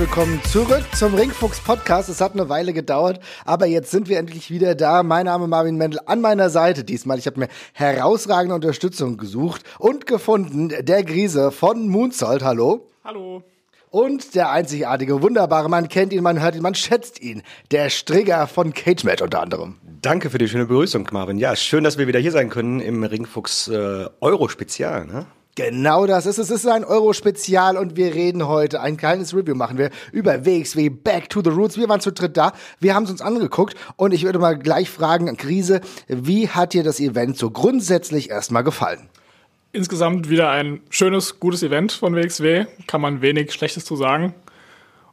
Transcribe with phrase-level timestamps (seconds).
[0.00, 2.08] Willkommen zurück zum Ringfuchs Podcast.
[2.08, 5.02] Es hat eine Weile gedauert, aber jetzt sind wir endlich wieder da.
[5.02, 7.18] Mein Name ist Marvin Mendel an meiner Seite diesmal.
[7.18, 10.70] Ich habe mir herausragende Unterstützung gesucht und gefunden.
[10.70, 12.42] Der Grise von Moonsault.
[12.42, 12.88] Hallo.
[13.04, 13.42] Hallo.
[13.90, 17.42] Und der einzigartige, wunderbare, man kennt ihn, man hört ihn, man schätzt ihn.
[17.70, 19.76] Der Strigger von Cage Match unter anderem.
[20.00, 21.36] Danke für die schöne Begrüßung, Marvin.
[21.36, 25.04] Ja, schön, dass wir wieder hier sein können im Ringfuchs äh, Euro Spezial.
[25.04, 25.26] Ne?
[25.60, 26.48] Genau das ist es.
[26.48, 30.88] Es ist ein Euro-Spezial und wir reden heute, ein kleines Review machen wir über WXW
[30.88, 31.76] Back to the Roots.
[31.76, 34.88] Wir waren zu dritt da, wir haben es uns angeguckt und ich würde mal gleich
[34.88, 39.10] fragen, Krise, wie hat dir das Event so grundsätzlich erstmal gefallen?
[39.72, 42.64] Insgesamt wieder ein schönes, gutes Event von WXW.
[42.86, 44.32] Kann man wenig Schlechtes zu sagen.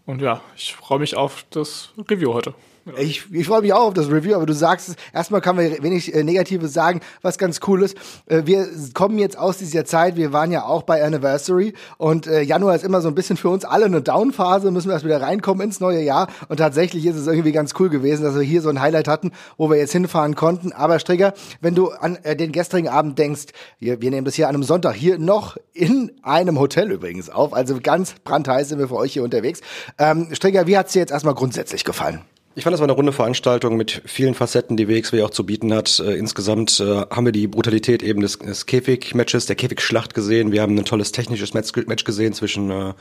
[0.05, 2.53] Und ja, ich freue mich auf das Review heute.
[2.95, 5.83] Ich, ich freue mich auch auf das Review, aber du sagst es, erstmal kann man
[5.83, 7.97] wenig äh, Negatives sagen, was ganz cool ist.
[8.27, 12.41] Äh, wir kommen jetzt aus dieser Zeit, wir waren ja auch bei Anniversary und äh,
[12.41, 15.21] Januar ist immer so ein bisschen für uns alle eine Downphase, müssen wir erst wieder
[15.21, 18.61] reinkommen ins neue Jahr und tatsächlich ist es irgendwie ganz cool gewesen, dass wir hier
[18.61, 20.71] so ein Highlight hatten, wo wir jetzt hinfahren konnten.
[20.71, 23.47] Aber Strigger, wenn du an äh, den gestrigen Abend denkst,
[23.79, 27.53] wir, wir nehmen das hier an einem Sonntag hier noch in einem Hotel übrigens auf,
[27.53, 29.59] also ganz brandheiß sind wir für euch hier unterwegs.
[29.97, 32.21] Ähm, Strigger, wie hat's dir jetzt erstmal grundsätzlich gefallen?
[32.57, 35.71] Ich fand, das war eine runde Veranstaltung mit vielen Facetten, die WXW auch zu bieten
[35.71, 35.99] hat.
[35.99, 40.51] Äh, insgesamt äh, haben wir die Brutalität eben des, des Käfig-Matches, der Käfig-Schlacht gesehen.
[40.51, 42.93] Wir haben ein tolles technisches Match, Match gesehen zwischen äh,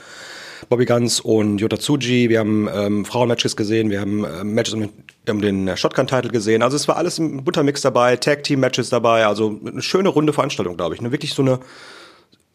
[0.68, 2.28] Bobby Guns und Yota Tsuji.
[2.28, 3.88] Wir haben ähm, Frauen-Matches gesehen.
[3.88, 4.90] Wir haben äh, Matches um,
[5.26, 6.62] um den Shotgun-Title gesehen.
[6.62, 9.24] Also es war alles ein bunter Mix dabei, Tag-Team-Matches dabei.
[9.24, 11.00] Also eine schöne runde Veranstaltung, glaube ich.
[11.00, 11.60] Eine wirklich so eine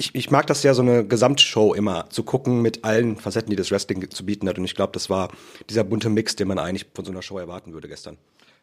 [0.01, 3.55] ich, ich mag das ja, so eine Gesamtshow immer zu gucken mit allen Facetten, die
[3.55, 4.57] das Wrestling zu bieten hat.
[4.57, 5.29] Und ich glaube, das war
[5.69, 8.17] dieser bunte Mix, den man eigentlich von so einer Show erwarten würde gestern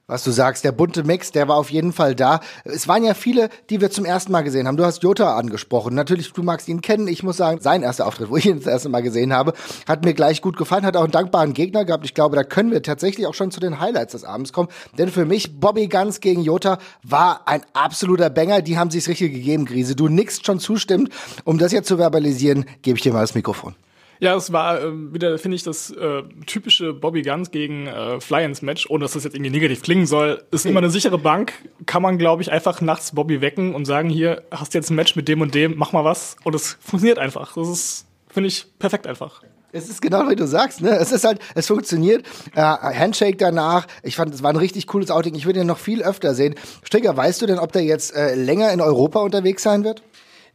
[0.09, 2.41] was du sagst, der bunte Mix, der war auf jeden Fall da.
[2.65, 4.79] Es waren ja viele, die wir zum ersten Mal gesehen haben.
[4.79, 5.95] Du hast Jota angesprochen.
[5.95, 7.09] Natürlich, du magst ihn kennen.
[7.09, 9.53] Ich muss sagen, sein erster Auftritt, wo ich ihn das erste Mal gesehen habe,
[9.87, 10.87] hat mir gleich gut gefallen.
[10.87, 12.07] Hat auch einen dankbaren Gegner gehabt.
[12.07, 14.71] Ich glaube, da können wir tatsächlich auch schon zu den Highlights des Abends kommen.
[14.97, 18.63] Denn für mich, Bobby Guns gegen Jota war ein absoluter Banger.
[18.63, 19.95] Die haben sich's richtig gegeben, Grise.
[19.95, 21.13] Du nix schon zustimmt.
[21.45, 23.75] Um das jetzt zu verbalisieren, gebe ich dir mal das Mikrofon.
[24.21, 28.63] Ja, es war äh, wieder, finde ich, das äh, typische Bobby Guns gegen äh, Flyers
[28.63, 30.43] Match, ohne dass das jetzt irgendwie negativ klingen soll.
[30.51, 31.53] Ist immer eine sichere Bank.
[31.87, 35.15] Kann man, glaube ich, einfach nachts Bobby wecken und sagen, hier, hast jetzt ein Match
[35.15, 36.37] mit dem und dem, mach mal was.
[36.45, 37.55] Und es funktioniert einfach.
[37.55, 39.43] Das ist, finde ich, perfekt einfach.
[39.71, 40.91] Es ist genau wie du sagst, ne?
[40.97, 42.25] Es ist halt, es funktioniert.
[42.55, 43.87] Äh, Handshake danach.
[44.03, 45.35] Ich fand, es war ein richtig cooles Outing.
[45.35, 46.55] Ich würde ihn noch viel öfter sehen.
[46.83, 50.03] Stricker, weißt du denn, ob der jetzt äh, länger in Europa unterwegs sein wird?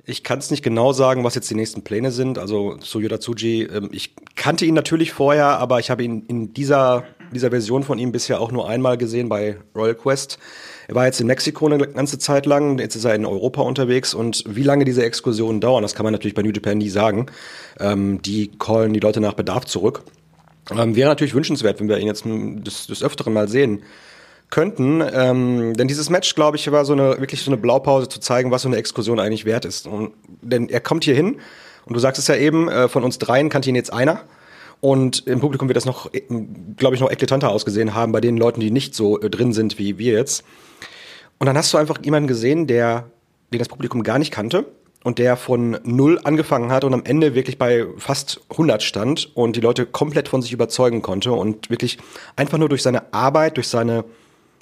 [0.05, 2.37] Ich kann es nicht genau sagen, was jetzt die nächsten Pläne sind.
[2.37, 7.05] Also Suyoda Tsuji, ähm, ich kannte ihn natürlich vorher, aber ich habe ihn in dieser,
[7.31, 10.39] dieser Version von ihm bisher auch nur einmal gesehen bei Royal Quest.
[10.89, 14.13] Er war jetzt in Mexiko eine ganze Zeit lang, jetzt ist er in Europa unterwegs
[14.13, 17.27] und wie lange diese Exkursionen dauern, das kann man natürlich bei New Japan nie sagen.
[17.79, 20.03] Ähm, die callen die Leute nach Bedarf zurück.
[20.69, 23.83] Ähm, wäre natürlich wünschenswert, wenn wir ihn jetzt des, des Öfteren mal sehen
[24.53, 25.03] könnten.
[25.13, 28.51] Ähm, denn dieses Match, glaube ich, war so eine wirklich so eine Blaupause zu zeigen,
[28.51, 29.87] was so eine Exkursion eigentlich wert ist.
[29.87, 31.37] Und, denn er kommt hier hin
[31.85, 34.21] und du sagst es ja eben, äh, von uns dreien kannte ihn jetzt einer.
[34.79, 36.11] Und im Publikum wird das noch,
[36.77, 39.79] glaube ich, noch eklatanter ausgesehen haben bei den Leuten, die nicht so äh, drin sind
[39.79, 40.43] wie wir jetzt.
[41.39, 43.05] Und dann hast du einfach jemanden gesehen, der,
[43.51, 44.67] den das Publikum gar nicht kannte
[45.03, 49.55] und der von null angefangen hat und am Ende wirklich bei fast 100 stand und
[49.55, 51.97] die Leute komplett von sich überzeugen konnte und wirklich
[52.35, 54.05] einfach nur durch seine Arbeit, durch seine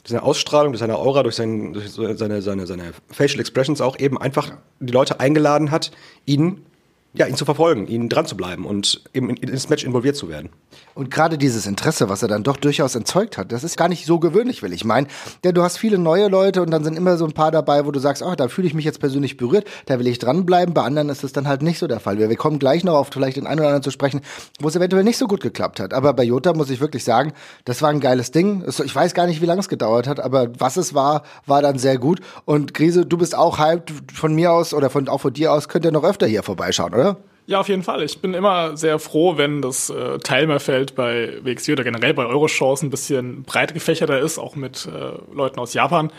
[0.03, 3.99] durch seine Ausstrahlung, durch seine Aura, durch, sein, durch seine, seine, seine Facial Expressions auch
[3.99, 5.91] eben einfach die Leute eingeladen hat,
[6.25, 6.65] ihn
[7.13, 10.49] ja, ihn zu verfolgen, ihn dran zu bleiben und eben ins Match involviert zu werden.
[10.93, 14.05] Und gerade dieses Interesse, was er dann doch durchaus entzeugt hat, das ist gar nicht
[14.05, 15.07] so gewöhnlich, will ich meinen.
[15.43, 17.91] Denn du hast viele neue Leute und dann sind immer so ein paar dabei, wo
[17.91, 20.73] du sagst, ach, da fühle ich mich jetzt persönlich berührt, da will ich dranbleiben.
[20.73, 22.17] Bei anderen ist es dann halt nicht so der Fall.
[22.17, 24.21] Wir kommen gleich noch auf vielleicht den einen oder anderen zu sprechen,
[24.59, 25.93] wo es eventuell nicht so gut geklappt hat.
[25.93, 27.33] Aber bei Jota muss ich wirklich sagen,
[27.65, 28.63] das war ein geiles Ding.
[28.67, 31.77] Ich weiß gar nicht, wie lange es gedauert hat, aber was es war, war dann
[31.77, 32.21] sehr gut.
[32.45, 35.67] Und Grise, du bist auch hyped von mir aus oder von, auch von dir aus,
[35.67, 37.00] könnt ihr noch öfter hier vorbeischauen, oder?
[37.47, 38.03] Ja, auf jeden Fall.
[38.03, 42.81] Ich bin immer sehr froh, wenn das äh, Teilnehmerfeld bei WXW oder generell bei Euroshows
[42.81, 46.11] ein bisschen breit gefächerter ist, auch mit äh, Leuten aus Japan.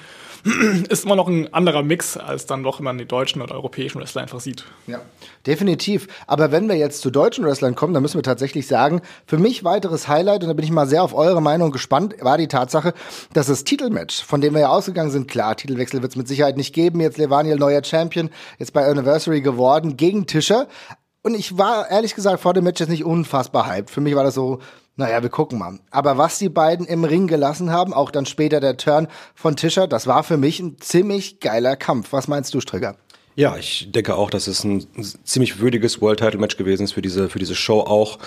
[0.89, 4.23] ist immer noch ein anderer Mix, als dann doch, man die deutschen oder europäischen Wrestler
[4.23, 4.65] einfach sieht.
[4.87, 5.00] Ja,
[5.47, 6.09] definitiv.
[6.27, 9.65] Aber wenn wir jetzt zu deutschen Wrestlern kommen, dann müssen wir tatsächlich sagen, für mich
[9.65, 12.94] weiteres Highlight, und da bin ich mal sehr auf eure Meinung gespannt, war die Tatsache,
[13.33, 16.56] dass das Titelmatch, von dem wir ja ausgegangen sind, klar, Titelwechsel wird es mit Sicherheit
[16.56, 20.67] nicht geben, jetzt Levaniel neuer Champion, jetzt bei Anniversary geworden, gegen Tischer,
[21.23, 23.91] und ich war ehrlich gesagt vor dem Match jetzt nicht unfassbar hyped.
[23.91, 24.59] Für mich war das so,
[24.97, 25.79] naja, wir gucken mal.
[25.91, 29.89] Aber was die beiden im Ring gelassen haben, auch dann später der Turn von Tischer,
[29.89, 32.12] das war für mich ein ziemlich geiler Kampf.
[32.12, 32.97] Was meinst du, Strigger?
[33.34, 34.87] Ja, ich denke auch, dass es ein
[35.25, 38.19] ziemlich würdiges World Title Match gewesen ist für diese, für diese Show auch.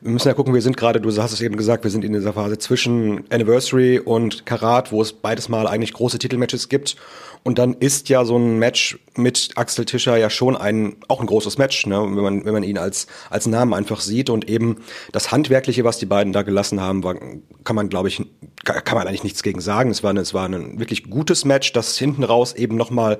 [0.00, 2.12] Wir müssen ja gucken, wir sind gerade, du hast es eben gesagt, wir sind in
[2.12, 6.96] dieser Phase zwischen Anniversary und Karat, wo es beides mal eigentlich große Titelmatches gibt.
[7.44, 11.26] Und dann ist ja so ein Match mit Axel Tischer ja schon ein, auch ein
[11.26, 12.00] großes Match, ne?
[12.00, 14.28] wenn, man, wenn man ihn als, als Namen einfach sieht.
[14.28, 14.78] Und eben
[15.12, 17.14] das Handwerkliche, was die beiden da gelassen haben, war,
[17.62, 18.20] kann man, glaube ich,
[18.64, 19.90] kann man eigentlich nichts gegen sagen.
[19.90, 23.18] Es war, eine, es war ein wirklich gutes Match, das hinten raus eben nochmal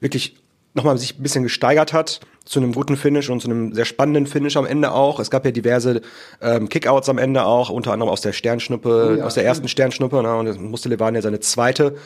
[0.00, 0.36] wirklich
[0.74, 4.26] nochmal sich ein bisschen gesteigert hat zu einem guten Finish und zu einem sehr spannenden
[4.26, 5.18] Finish am Ende auch.
[5.18, 6.02] Es gab ja diverse
[6.42, 9.68] ähm, Kickouts am Ende auch, unter anderem aus der Sternschnuppe, oh ja, aus der ersten
[9.68, 10.22] Sternschnuppe.
[10.22, 11.96] Ne, und musste Levan ja seine zweite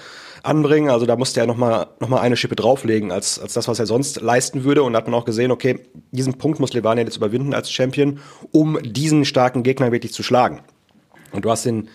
[0.43, 0.91] anbringen.
[0.91, 3.87] Also da musste er nochmal noch mal eine Schippe drauflegen, als, als das, was er
[3.87, 4.83] sonst leisten würde.
[4.83, 5.81] Und da hat man auch gesehen, okay,
[6.13, 8.21] diesen Punkt muss Levania jetzt überwinden als Champion,
[8.53, 10.61] um diesen starken Gegner wirklich zu schlagen.
[11.33, 11.89] Und du hast den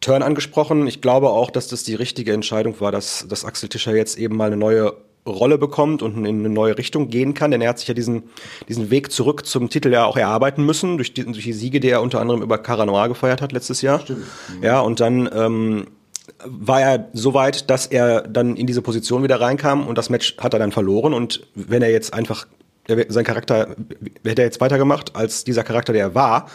[0.00, 0.86] Turn angesprochen.
[0.86, 4.36] Ich glaube auch, dass das die richtige Entscheidung war, dass, dass Axel Tischer jetzt eben
[4.36, 4.94] mal eine neue
[5.26, 8.24] Rolle bekommt und in eine neue Richtung gehen kann, denn er hat sich ja diesen,
[8.68, 11.88] diesen Weg zurück zum Titel ja auch erarbeiten müssen, durch die, durch die Siege, die
[11.88, 14.00] er unter anderem über Caranoir gefeiert hat letztes Jahr.
[14.00, 14.24] Stimmt.
[14.62, 15.86] Ja, und dann ähm,
[16.44, 20.36] war er so weit, dass er dann in diese Position wieder reinkam und das Match
[20.38, 22.46] hat er dann verloren und wenn er jetzt einfach,
[23.08, 23.74] sein Charakter,
[24.24, 26.46] hätte er jetzt weitergemacht als dieser Charakter, der er war,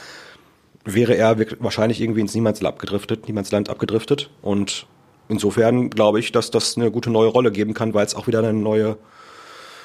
[0.85, 4.87] wäre er wahrscheinlich irgendwie ins Niemandsland abgedriftet, Niemandsland abgedriftet und
[5.31, 8.39] insofern glaube ich, dass das eine gute neue Rolle geben kann, weil es auch wieder
[8.39, 8.97] eine neue,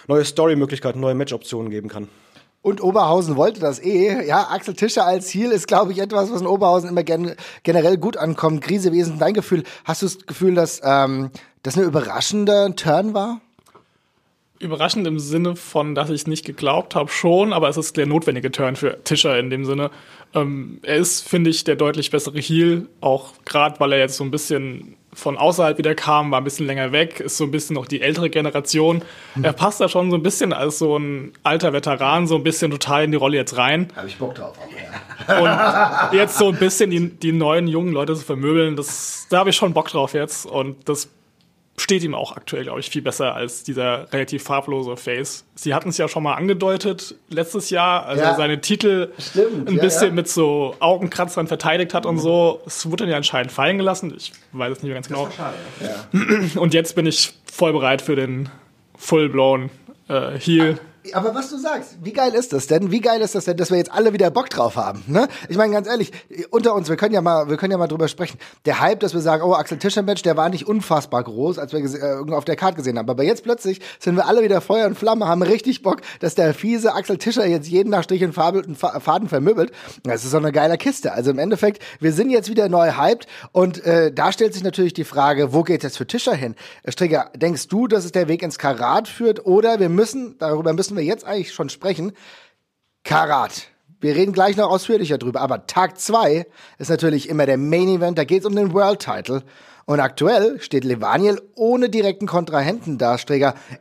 [0.09, 2.09] neue Story-Möglichkeit, neue Match-Optionen geben kann.
[2.63, 4.27] Und Oberhausen wollte das eh.
[4.27, 7.97] Ja, Axel Tischer als Ziel ist, glaube ich, etwas, was in Oberhausen immer gen generell
[7.97, 8.61] gut ankommt.
[8.61, 9.63] Krise, wie ist dein Gefühl?
[9.85, 11.31] Hast du das Gefühl, dass ähm,
[11.63, 13.41] das eine überraschende Turn war?
[14.59, 18.07] Überraschend im Sinne von, dass ich es nicht geglaubt habe, schon, aber es ist der
[18.07, 19.93] notwendige Turn für Tischer in dem Sinne.
[20.35, 24.25] Ähm, er ist, finde ich, der deutlich bessere Heal, auch gerade weil er jetzt so
[24.25, 27.75] ein bisschen von außerhalb wieder kam, war ein bisschen länger weg, ist so ein bisschen
[27.75, 29.03] noch die ältere Generation.
[29.35, 29.45] Hm.
[29.45, 32.71] Er passt da schon so ein bisschen als so ein alter Veteran, so ein bisschen
[32.71, 33.89] total in die Rolle jetzt rein.
[33.97, 34.57] Habe ich Bock drauf.
[35.27, 36.09] Ja.
[36.11, 39.51] Und jetzt so ein bisschen die, die neuen jungen Leute zu vermöbeln, das, da habe
[39.51, 40.45] ich schon Bock drauf jetzt.
[40.45, 41.09] Und das
[41.79, 45.45] steht ihm auch aktuell, glaube ich, viel besser als dieser relativ farblose Face.
[45.55, 48.31] Sie hatten es ja schon mal angedeutet letztes Jahr, als ja.
[48.31, 50.15] er seine Titel Stimmt, ein ja, bisschen ja.
[50.15, 52.61] mit so Augenkratzern verteidigt hat und so.
[52.67, 54.13] Es wurde dann ja anscheinend fallen gelassen.
[54.17, 55.29] Ich weiß es nicht mehr ganz genau.
[55.37, 55.57] Schade,
[56.59, 58.49] und jetzt bin ich voll bereit für den
[58.97, 59.71] full-blown
[60.09, 60.79] äh, Heal.
[61.15, 62.91] Aber was du sagst, wie geil ist das denn?
[62.91, 65.03] Wie geil ist das denn, dass wir jetzt alle wieder Bock drauf haben?
[65.07, 65.29] Ne?
[65.49, 66.13] Ich meine, ganz ehrlich,
[66.51, 68.39] unter uns, wir können ja mal, wir können ja mal drüber sprechen.
[68.65, 71.73] Der Hype, dass wir sagen, oh, Axel Tischer Match, der war nicht unfassbar groß, als
[71.73, 73.09] wir äh, auf der Karte gesehen haben.
[73.09, 76.55] Aber jetzt plötzlich sind wir alle wieder Feuer und Flamme, haben richtig Bock, dass der
[76.55, 79.73] fiese Axel Tischer jetzt jeden nach Strich und Faden vermöbelt.
[80.03, 81.13] Das ist so eine geile Kiste.
[81.13, 84.95] Also im Endeffekt, wir sind jetzt wieder neu hyped und äh, da stellt sich natürlich
[84.95, 86.55] die Frage, wo geht jetzt für Tischer hin?
[86.89, 90.96] Strigger, denkst du, dass es der Weg ins Karat führt oder wir müssen, darüber müssen
[90.97, 92.13] wir jetzt eigentlich schon sprechen.
[93.05, 93.69] Karat.
[94.01, 96.47] Wir reden gleich noch ausführlicher drüber, aber Tag 2
[96.79, 99.43] ist natürlich immer der Main Event, da geht es um den World Title.
[99.89, 103.17] Und aktuell steht Levaniel ohne direkten Kontrahenten da.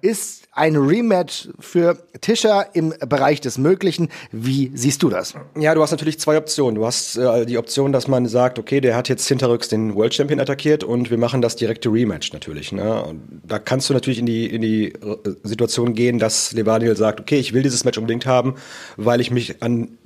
[0.01, 4.09] Ist ein Rematch für Tischer im Bereich des Möglichen.
[4.31, 5.33] Wie siehst du das?
[5.59, 6.75] Ja, du hast natürlich zwei Optionen.
[6.75, 10.13] Du hast äh, die Option, dass man sagt, okay, der hat jetzt hinterrücks den World
[10.13, 12.71] Champion attackiert und wir machen das direkte Rematch natürlich.
[12.71, 13.03] Ne?
[13.03, 17.19] Und da kannst du natürlich in die, in die äh, Situation gehen, dass Levaniel sagt,
[17.19, 18.53] okay, ich will dieses Match unbedingt haben,
[18.95, 19.97] weil ich mich an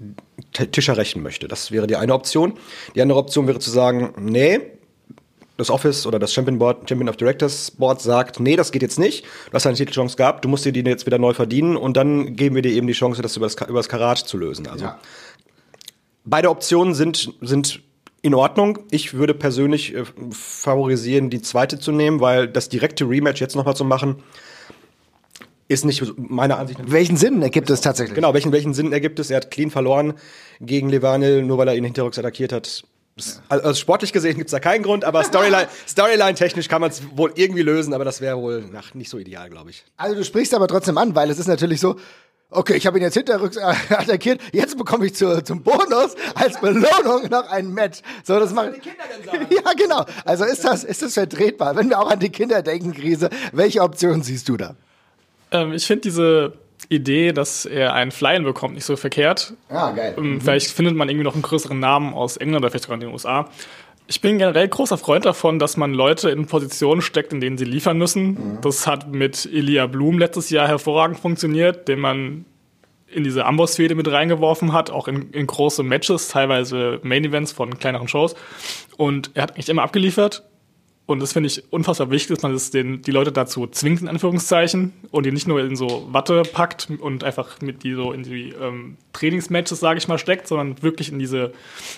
[0.54, 1.50] Tischer rächen möchte.
[1.50, 2.54] Das wäre die eine Option.
[2.96, 4.62] Die andere Option wäre zu sagen, nee,
[5.60, 8.98] das Office oder das Champion Board, Champion of Directors Board sagt, nee, das geht jetzt
[8.98, 9.24] nicht.
[9.24, 12.36] Du hast eine Titelchance gehabt, du musst dir die jetzt wieder neu verdienen und dann
[12.36, 14.68] geben wir dir eben die Chance, das über das, über das Karat zu lösen.
[14.68, 15.00] Also ja.
[16.26, 17.82] beide Optionen sind, sind
[18.22, 18.80] in Ordnung.
[18.92, 23.76] Ich würde persönlich äh, favorisieren, die zweite zu nehmen, weil das direkte Rematch jetzt nochmal
[23.76, 24.24] zu machen,
[25.68, 26.92] ist nicht meiner Ansicht nach.
[26.92, 28.16] Welchen Sinn ergibt es tatsächlich?
[28.16, 29.30] Genau, welchen, welchen Sinn ergibt es?
[29.30, 30.16] Er hat clean verloren
[30.60, 32.84] gegen Levanil, nur weil er ihn hinterrücks attackiert hat.
[33.50, 37.02] Also sportlich gesehen gibt es da keinen Grund, aber Storyline, Storyline technisch kann man es
[37.16, 39.86] wohl irgendwie lösen, aber das wäre wohl nach, nicht so ideal, glaube ich.
[39.98, 41.96] Also du sprichst aber trotzdem an, weil es ist natürlich so,
[42.52, 43.58] okay, ich habe ihn jetzt hinterrücks
[43.90, 48.00] attackiert, jetzt bekomme ich zu, zum Bonus als Belohnung noch ein Match.
[48.24, 48.72] So, das macht.
[49.50, 50.06] Ja, genau.
[50.26, 51.76] Also ist das, ist das vertretbar?
[51.76, 54.76] Wenn wir auch an die Kinder denken, Krise, welche Optionen siehst du da?
[55.52, 56.54] Ähm, ich finde diese
[56.88, 59.54] Idee, dass er einen Flyen bekommt, nicht so verkehrt.
[59.70, 60.16] Ah, geil.
[60.18, 60.42] Ähm, mhm.
[60.42, 63.12] Vielleicht findet man irgendwie noch einen größeren Namen aus England oder vielleicht sogar in den
[63.12, 63.50] USA.
[64.08, 67.66] Ich bin generell großer Freund davon, dass man Leute in Positionen steckt, in denen sie
[67.66, 68.30] liefern müssen.
[68.30, 68.62] Mhm.
[68.62, 72.46] Das hat mit Elia Blum letztes Jahr hervorragend funktioniert, den man
[73.12, 78.08] in diese Amboss-Fehde mit reingeworfen hat, auch in, in große Matches, teilweise Main-Events von kleineren
[78.08, 78.36] Shows.
[78.98, 80.44] Und er hat eigentlich immer abgeliefert
[81.10, 84.08] Und das finde ich unfassbar wichtig, dass man das den, die Leute dazu zwingt, in
[84.08, 88.22] Anführungszeichen, und die nicht nur in so Watte packt und einfach mit die so in
[88.22, 91.52] die ähm, Trainingsmatches, sage ich mal, steckt, sondern wirklich in diese,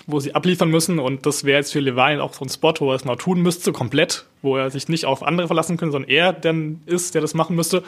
[0.08, 0.98] wo sie abliefern müssen.
[0.98, 3.42] Und das wäre jetzt für Levine auch so ein Spot, wo er es mal tun
[3.42, 7.20] müsste, komplett, wo er sich nicht auf andere verlassen könnte, sondern er denn ist, der
[7.20, 7.84] das machen müsste.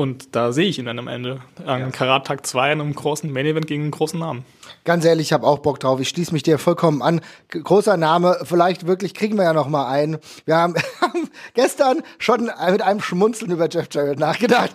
[0.00, 1.42] Und da sehe ich ihn dann am Ende.
[1.66, 1.90] An ja.
[1.90, 4.46] Karat Tag 2 in einem großen Main Event gegen einen großen Namen.
[4.84, 6.00] Ganz ehrlich, ich habe auch Bock drauf.
[6.00, 7.20] Ich schließe mich dir vollkommen an.
[7.50, 10.16] Großer Name, vielleicht wirklich kriegen wir ja noch mal einen.
[10.46, 10.74] Wir haben
[11.54, 14.70] gestern schon mit einem Schmunzeln über Jeff Jarrett nachgedacht.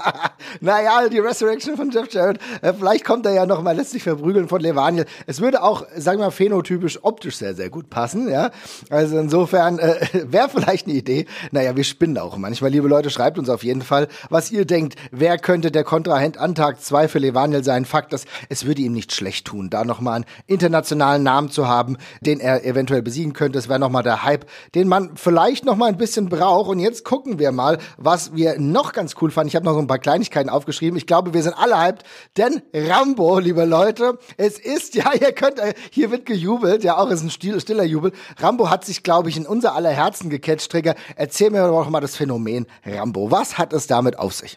[0.60, 2.38] naja, die Resurrection von Jeff Jarrett.
[2.62, 5.06] Äh, vielleicht kommt er ja noch mal letztlich verprügeln von Levaniel.
[5.26, 8.28] Es würde auch, sagen wir mal, phänotypisch optisch sehr, sehr gut passen.
[8.30, 8.52] Ja,
[8.88, 11.26] also insofern äh, wäre vielleicht eine Idee.
[11.50, 12.70] Naja, wir spinnen auch manchmal.
[12.70, 14.96] Liebe Leute, schreibt uns auf jeden Fall, was ihr denkt.
[15.10, 17.84] Wer könnte der Kontrahent an Tag 2 für Levaniel sein?
[17.84, 21.96] Fakt, dass es würde ihm nicht schlecht tun, da nochmal einen internationalen Namen zu haben,
[22.20, 23.58] den er eventuell besiegen könnte.
[23.58, 26.68] Das wäre nochmal der Hype, den man vielleicht nochmal ein bisschen braucht.
[26.70, 29.48] Und jetzt gucken wir mal, was wir noch ganz cool fanden.
[29.48, 30.96] Ich habe noch so ein paar Kleinigkeiten aufgeschrieben.
[30.96, 32.04] Ich glaube, wir sind alle hyped,
[32.36, 37.22] denn Rambo, liebe Leute, es ist, ja, ihr könnt, hier wird gejubelt, ja, auch ist
[37.22, 38.12] ein stiller Jubel.
[38.38, 40.94] Rambo hat sich, glaube ich, in unser aller Herzen gecatcht, Trigger.
[41.16, 43.30] Erzähl mir doch mal das Phänomen Rambo.
[43.30, 44.49] Was hat es damit auf sich?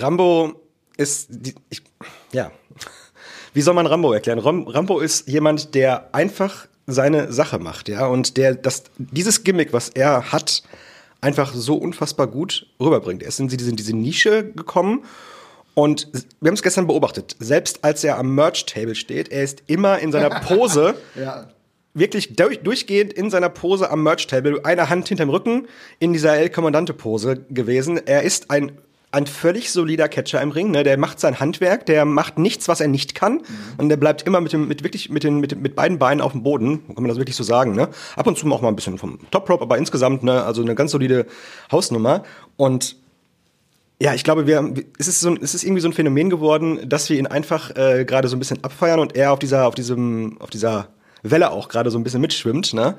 [0.00, 0.60] Rambo
[0.96, 1.82] ist, die, ich,
[2.32, 2.50] ja,
[3.52, 4.38] wie soll man Rambo erklären?
[4.38, 9.88] Rambo ist jemand, der einfach seine Sache macht, ja, und der das dieses Gimmick, was
[9.88, 10.62] er hat,
[11.20, 13.22] einfach so unfassbar gut rüberbringt.
[13.22, 15.04] Er ist in diese, Nische gekommen
[15.72, 16.08] und
[16.40, 17.36] wir haben es gestern beobachtet.
[17.38, 21.48] Selbst als er am Merch-Table steht, er ist immer in seiner Pose ja.
[21.94, 25.66] wirklich durch, durchgehend in seiner Pose am Merch-Table, eine Hand hinterm Rücken
[25.98, 28.06] in dieser El Commandante-Pose gewesen.
[28.06, 28.72] Er ist ein
[29.14, 30.70] ein völlig solider Catcher im Ring.
[30.70, 30.82] Ne?
[30.82, 33.34] Der macht sein Handwerk, der macht nichts, was er nicht kann.
[33.34, 33.40] Mhm.
[33.78, 36.32] Und der bleibt immer mit, dem, mit, wirklich mit, den, mit, mit beiden Beinen auf
[36.32, 37.74] dem Boden, kann man das wirklich so sagen.
[37.74, 37.88] Ne?
[38.16, 40.74] Ab und zu auch mal ein bisschen vom Top Prop, aber insgesamt ne, also eine
[40.74, 41.26] ganz solide
[41.72, 42.24] Hausnummer.
[42.56, 42.96] Und
[44.00, 47.08] ja, ich glaube, wir, es, ist so, es ist irgendwie so ein Phänomen geworden, dass
[47.08, 50.40] wir ihn einfach äh, gerade so ein bisschen abfeiern und er auf dieser, auf diesem,
[50.40, 50.88] auf dieser
[51.22, 52.74] Welle auch gerade so ein bisschen mitschwimmt.
[52.74, 52.96] Ne?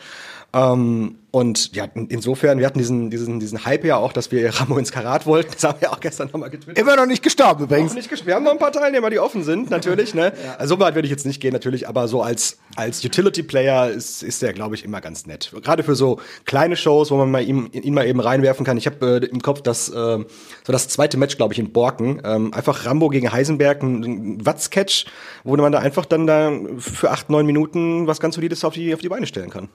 [0.56, 4.78] Ähm, und ja, insofern, wir hatten diesen, diesen, diesen Hype ja auch, dass wir Ramo
[4.78, 5.52] ins Karat wollten.
[5.52, 6.80] Das haben wir auch gestern nochmal getwittert.
[6.80, 7.94] Immer noch nicht gestorben übrigens.
[7.94, 8.28] Nicht gestorben.
[8.28, 10.14] Wir haben noch ein paar Teilnehmer, die offen sind, natürlich.
[10.14, 10.32] Ne?
[10.32, 10.56] ja.
[10.56, 14.24] Also so weit würde ich jetzt nicht gehen, natürlich, aber so als, als Utility-Player ist,
[14.24, 15.52] ist der, glaube ich, immer ganz nett.
[15.62, 18.78] Gerade für so kleine Shows, wo man mal ihm, ihn mal eben reinwerfen kann.
[18.78, 22.22] Ich habe äh, im Kopf das, äh, so das zweite Match, glaube ich, in Borken.
[22.24, 25.08] Ähm, einfach Rambo gegen Heisenberg, ein, ein Watz-Catch,
[25.44, 28.94] wo man da einfach dann da für acht, neun Minuten was ganz Solides auf die,
[28.94, 29.68] auf die Beine stellen kann.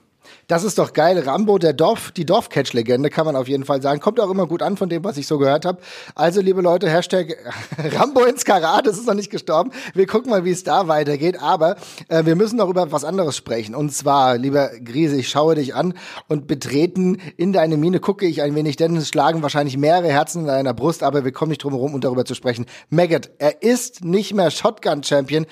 [0.47, 1.17] Das ist doch geil.
[1.19, 3.99] Rambo, der Dorf, die Dorfcatch-Legende, kann man auf jeden Fall sagen.
[3.99, 5.79] Kommt auch immer gut an von dem, was ich so gehört habe.
[6.15, 7.37] Also, liebe Leute, Hashtag
[7.93, 9.71] Rambo ins Karat, das ist noch nicht gestorben.
[9.93, 11.41] Wir gucken mal, wie es da weitergeht.
[11.41, 11.77] Aber
[12.09, 13.75] äh, wir müssen noch über was anderes sprechen.
[13.75, 15.93] Und zwar, lieber Grise, ich schaue dich an
[16.27, 20.41] und betreten in deine Mine gucke ich ein wenig, denn es schlagen wahrscheinlich mehrere Herzen
[20.41, 22.65] in deiner Brust, aber wir kommen nicht drum herum, um darüber zu sprechen.
[22.89, 25.45] Maggot, er ist nicht mehr Shotgun-Champion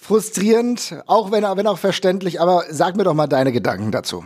[0.00, 4.24] frustrierend, auch wenn, wenn auch verständlich, aber sag mir doch mal deine Gedanken dazu.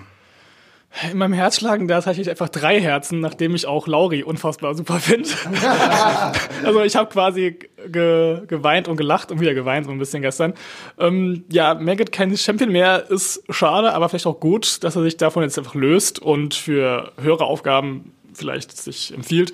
[1.13, 4.99] In meinem Herz schlagen da tatsächlich einfach drei Herzen, nachdem ich auch Lauri unfassbar super
[4.99, 5.29] finde.
[6.65, 10.53] also ich habe quasi ge geweint und gelacht und wieder geweint so ein bisschen gestern.
[10.99, 15.17] Ähm, ja, Maggot kein Champion mehr ist schade, aber vielleicht auch gut, dass er sich
[15.17, 19.53] davon jetzt einfach löst und für höhere Aufgaben vielleicht sich empfiehlt.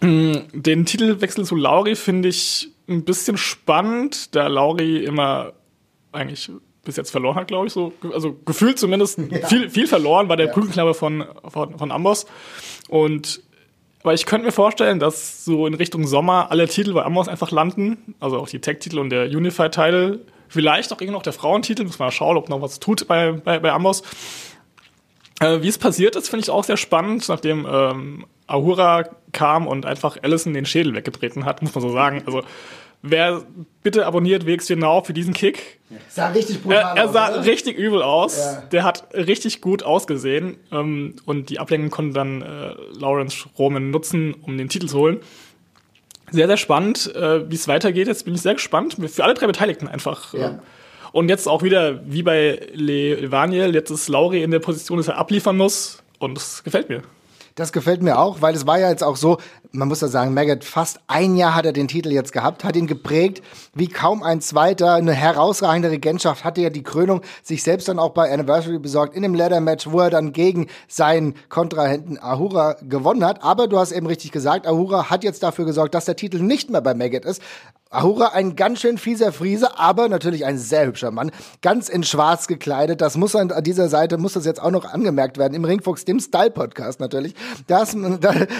[0.00, 5.52] Den Titelwechsel zu Lauri finde ich ein bisschen spannend, da Lauri immer
[6.12, 6.50] eigentlich
[6.84, 9.46] bis jetzt verloren hat, glaube ich, so, also gefühlt zumindest ja.
[9.46, 10.52] viel, viel verloren bei der ja.
[10.52, 12.26] Prügelknabe von, von, von Amboss.
[12.88, 13.42] Und
[14.02, 17.50] aber ich könnte mir vorstellen, dass so in Richtung Sommer alle Titel bei Amboss einfach
[17.50, 21.98] landen, also auch die Tech-Titel und der Unified-Titel, vielleicht auch irgendwie noch der Frauentitel, muss
[21.98, 24.02] man mal schauen, ob noch was tut bei, bei, bei Amboss.
[25.40, 29.86] Äh, wie es passiert ist, finde ich auch sehr spannend, nachdem ähm, Ahura kam und
[29.86, 32.22] einfach Allison den Schädel weggetreten hat, muss man so sagen.
[32.26, 32.42] Also
[33.02, 33.42] wer
[33.82, 35.80] bitte abonniert WXW Now für diesen Kick.
[36.08, 38.38] Sah richtig brutal er, er sah aus, richtig übel aus.
[38.38, 38.62] Ja.
[38.72, 40.56] Der hat richtig gut ausgesehen.
[40.72, 45.20] Ähm, und die Ablenkung konnte dann äh, Lawrence Roman nutzen, um den Titel zu holen.
[46.30, 48.08] Sehr, sehr spannend, äh, wie es weitergeht.
[48.08, 48.96] Jetzt bin ich sehr gespannt.
[48.98, 50.32] Für alle drei Beteiligten einfach.
[50.32, 50.60] Ja.
[51.14, 55.06] Und jetzt auch wieder, wie bei Le Vaniel, jetzt ist Lauri in der Position, dass
[55.06, 56.02] er abliefern muss.
[56.18, 57.02] Und das gefällt mir.
[57.54, 59.38] Das gefällt mir auch, weil es war ja jetzt auch so,
[59.70, 62.74] man muss ja sagen, Maggot, fast ein Jahr hat er den Titel jetzt gehabt, hat
[62.74, 63.44] ihn geprägt
[63.74, 64.94] wie kaum ein zweiter.
[64.94, 69.22] Eine herausragende Regentschaft hatte ja die Krönung sich selbst dann auch bei Anniversary besorgt in
[69.22, 73.44] dem Leather-Match, wo er dann gegen seinen Kontrahenten Ahura gewonnen hat.
[73.44, 76.70] Aber du hast eben richtig gesagt, Ahura hat jetzt dafür gesorgt, dass der Titel nicht
[76.70, 77.40] mehr bei Maggot ist.
[77.94, 81.30] Ahura ein ganz schön fieser Friese, aber natürlich ein sehr hübscher Mann.
[81.62, 83.00] Ganz in schwarz gekleidet.
[83.00, 85.54] Das muss an dieser Seite, muss das jetzt auch noch angemerkt werden.
[85.54, 87.34] Im Ringfuchs, dem Style-Podcast natürlich.
[87.66, 87.96] Das,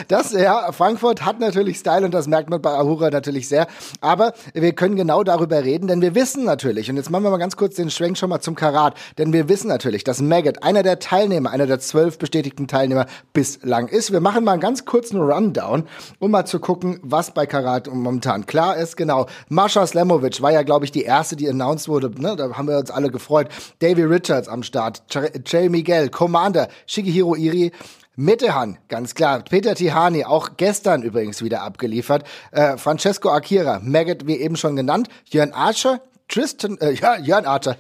[0.09, 3.67] das, ja, Frankfurt hat natürlich Style und das merkt man bei Ahura natürlich sehr.
[4.01, 7.39] Aber wir können genau darüber reden, denn wir wissen natürlich, und jetzt machen wir mal
[7.39, 10.83] ganz kurz den Schwenk schon mal zum Karat, denn wir wissen natürlich, dass Maggot einer
[10.83, 14.13] der Teilnehmer, einer der zwölf bestätigten Teilnehmer bislang ist.
[14.13, 15.85] Wir machen mal einen ganz kurzen Rundown,
[16.19, 18.97] um mal zu gucken, was bei Karat momentan klar ist.
[18.97, 19.24] Genau.
[19.49, 22.11] Mascha Slamovic war ja, glaube ich, die erste, die announced wurde.
[22.21, 22.37] Ne?
[22.37, 23.49] Da haben wir uns alle gefreut.
[23.81, 25.03] Davy Richards am Start.
[25.47, 27.73] Jay Miguel, Commander, Shigehiro Iri.
[28.17, 29.43] Mittehan, ganz klar.
[29.43, 32.25] Peter Tihani, auch gestern übrigens wieder abgeliefert.
[32.53, 35.09] Äh, Francesco Akira, Maggot, wie eben schon genannt.
[35.31, 37.77] Jörn Archer, Tristan, äh, Jörn Archer,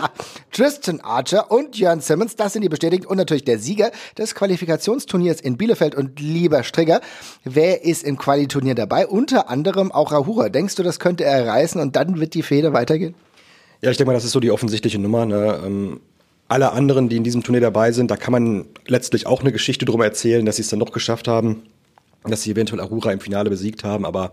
[0.52, 5.40] Tristan Archer und Jörn Simmons, das sind die bestätigt und natürlich der Sieger des Qualifikationsturniers
[5.40, 7.00] in Bielefeld und lieber Strigger.
[7.44, 9.06] Wer ist im Qualiturnier dabei?
[9.06, 10.48] Unter anderem auch Rahura.
[10.48, 13.14] Denkst du, das könnte er reißen und dann wird die Fehde weitergehen?
[13.80, 15.26] Ja, ich denke mal, das ist so die offensichtliche Nummer.
[15.26, 15.60] Ne?
[15.64, 16.00] Ähm,
[16.48, 19.84] alle anderen, die in diesem Turnier dabei sind, da kann man letztlich auch eine Geschichte
[19.84, 21.64] drum erzählen, dass sie es dann noch geschafft haben,
[22.24, 24.32] dass sie eventuell Ahura im Finale besiegt haben, aber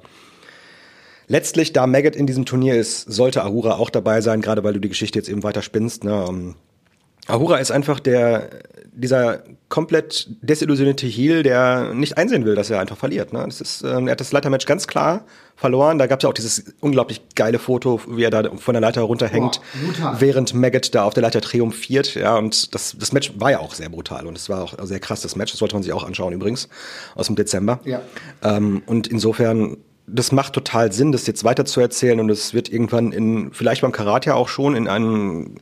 [1.28, 4.80] letztlich, da Maggot in diesem Turnier ist, sollte Ahura auch dabei sein, gerade weil du
[4.80, 6.04] die Geschichte jetzt eben weiter spinnst.
[6.04, 6.56] Ne?
[7.28, 8.50] Ahura ist einfach der,
[8.96, 13.34] dieser komplett desillusionierte Heel, der nicht einsehen will, dass er einfach verliert.
[13.34, 13.44] Ne?
[13.46, 15.98] Das ist, ähm, er hat das Leitermatch ganz klar verloren.
[15.98, 19.02] Da gab es ja auch dieses unglaublich geile Foto, wie er da von der Leiter
[19.02, 19.60] runterhängt,
[20.00, 22.14] Boah, während Maggot da auf der Leiter triumphiert.
[22.16, 25.00] Ja, und das, das Match war ja auch sehr brutal und es war auch sehr
[25.00, 25.52] krass, das Match.
[25.52, 26.70] Das sollte man sich auch anschauen übrigens,
[27.16, 27.80] aus dem Dezember.
[27.86, 28.02] Ja.
[28.44, 32.70] Ähm, und insofern das macht total Sinn, das jetzt weiter zu erzählen und es wird
[32.70, 35.56] irgendwann in, vielleicht beim Karate auch schon in einem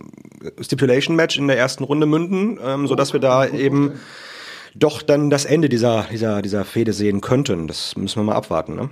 [0.60, 3.94] Stipulation-Match in der ersten Runde münden, ähm, sodass wir da eben
[4.76, 7.68] doch dann das Ende dieser, dieser, dieser Fehde sehen könnten.
[7.68, 8.76] Das müssen wir mal abwarten.
[8.76, 8.90] Ne?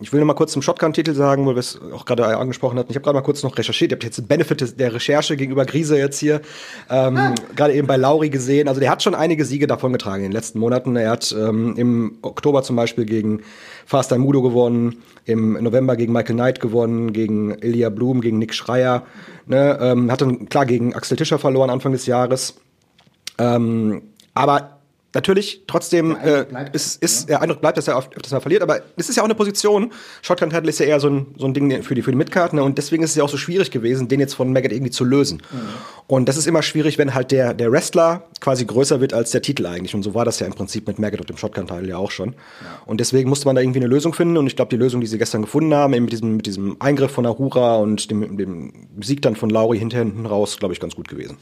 [0.00, 2.90] Ich will noch mal kurz zum Shotgun-Titel sagen, weil wir es auch gerade angesprochen hatten.
[2.90, 3.92] Ich habe gerade mal kurz noch recherchiert.
[3.92, 6.40] Ihr habt jetzt den Benefit der Recherche gegenüber Grise jetzt hier
[6.88, 7.34] ähm, ah.
[7.54, 8.66] gerade eben bei Lauri gesehen.
[8.66, 10.96] Also der hat schon einige Siege davongetragen in den letzten Monaten.
[10.96, 13.42] Er hat ähm, im Oktober zum Beispiel gegen
[13.86, 19.04] Fast Mudo gewonnen, im November gegen Michael Knight gewonnen, gegen Ilya Blum, gegen Nick Schreier.
[19.46, 19.78] Ne?
[19.80, 22.56] Ähm, hat dann klar gegen Axel Tischer verloren Anfang des Jahres.
[23.38, 24.02] Ähm,
[24.34, 24.79] aber
[25.12, 27.26] Natürlich, trotzdem äh, ist, ist ja.
[27.26, 29.34] der Eindruck bleibt, dass er, oft, dass er verliert, aber es ist ja auch eine
[29.34, 29.92] Position.
[30.22, 32.52] Shotgun Title ist ja eher so ein, so ein Ding für die, für die Midcard,
[32.52, 32.62] ne?
[32.62, 35.04] und deswegen ist es ja auch so schwierig gewesen, den jetzt von Maggot irgendwie zu
[35.04, 35.42] lösen.
[35.50, 35.58] Mhm.
[36.06, 39.42] Und das ist immer schwierig, wenn halt der, der Wrestler quasi größer wird als der
[39.42, 39.94] Titel eigentlich.
[39.94, 42.10] Und so war das ja im Prinzip mit Maggot und dem Shotgun Title ja auch
[42.10, 42.30] schon.
[42.30, 42.82] Ja.
[42.86, 44.36] Und deswegen musste man da irgendwie eine Lösung finden.
[44.36, 46.76] Und ich glaube, die Lösung, die sie gestern gefunden haben, eben mit diesem, mit diesem
[46.80, 50.96] Eingriff von Ahura und dem, dem Sieg dann von Lauri hinten raus, glaube ich, ganz
[50.96, 51.36] gut gewesen.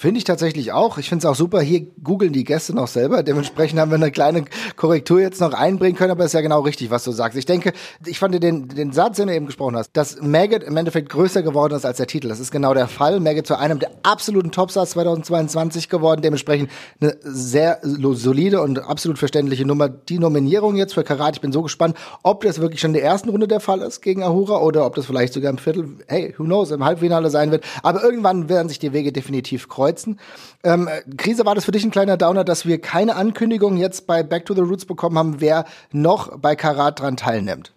[0.00, 0.96] Finde ich tatsächlich auch.
[0.96, 1.60] Ich finde es auch super.
[1.60, 3.22] Hier googeln die Gäste noch selber.
[3.22, 6.90] Dementsprechend haben wir eine kleine Korrektur jetzt noch einbringen können, aber ist ja genau richtig,
[6.90, 7.36] was du sagst.
[7.36, 7.74] Ich denke,
[8.06, 11.42] ich fand den, den Satz, den du eben gesprochen hast, dass Maggot im Endeffekt größer
[11.42, 12.28] geworden ist als der Titel.
[12.28, 13.20] Das ist genau der Fall.
[13.20, 16.22] Maggot zu einem der absoluten Topstars 2022 geworden.
[16.22, 16.70] Dementsprechend
[17.02, 19.90] eine sehr solide und absolut verständliche Nummer.
[19.90, 23.04] Die Nominierung jetzt für Karat, ich bin so gespannt, ob das wirklich schon in der
[23.04, 26.34] ersten Runde der Fall ist gegen Ahura oder ob das vielleicht sogar im Viertel, hey,
[26.38, 27.64] who knows, im Halbfinale sein wird.
[27.82, 30.18] Aber irgendwann werden sich die Wege definitiv kreuzen kreuzen.
[30.64, 34.22] Ähm, Krise, war das für dich ein kleiner Downer, dass wir keine Ankündigung jetzt bei
[34.22, 37.72] Back to the Roots bekommen haben, wer noch bei Karat dran teilnimmt?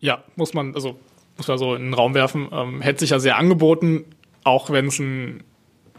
[0.00, 0.96] Ja, muss man, also
[1.36, 2.48] muss man so in den Raum werfen.
[2.52, 4.04] Ähm, hätte sich ja sehr angeboten,
[4.44, 5.44] auch wenn es ein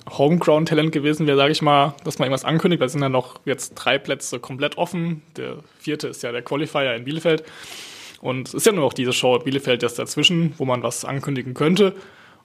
[0.09, 2.81] Homegrown-Talent gewesen wäre, sage ich mal, dass man irgendwas ankündigt.
[2.81, 5.21] Da sind ja noch jetzt drei Plätze komplett offen.
[5.37, 7.43] Der vierte ist ja der Qualifier in Bielefeld.
[8.19, 11.53] Und es ist ja nur noch diese Show Bielefeld jetzt dazwischen, wo man was ankündigen
[11.53, 11.93] könnte.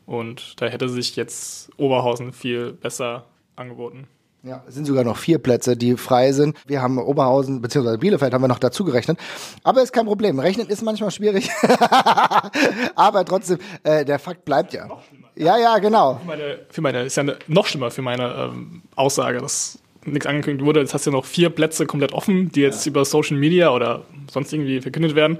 [0.08, 4.06] Und da hätte sich jetzt Oberhausen viel besser angeboten.
[4.42, 6.56] Ja, es sind sogar noch vier Plätze, die frei sind.
[6.66, 7.98] Wir haben Oberhausen bzw.
[7.98, 9.18] Bielefeld haben wir noch dazu gerechnet.
[9.64, 10.38] Aber ist kein Problem.
[10.38, 11.50] Rechnen ist manchmal schwierig.
[12.94, 14.88] Aber trotzdem, äh, der Fakt bleibt ja.
[15.36, 16.14] Ja, ja, genau.
[16.14, 20.26] Für meine, für meine ist ja ne, noch schlimmer für meine ähm, Aussage, dass nichts
[20.26, 20.80] angekündigt wurde.
[20.80, 22.90] Jetzt hast du ja noch vier Plätze komplett offen, die jetzt ja.
[22.90, 25.38] über Social Media oder sonst irgendwie verkündet werden.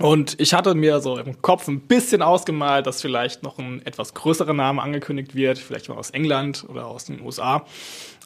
[0.00, 4.12] Und ich hatte mir so im Kopf ein bisschen ausgemalt, dass vielleicht noch ein etwas
[4.14, 7.64] größerer Name angekündigt wird, vielleicht mal aus England oder aus den USA.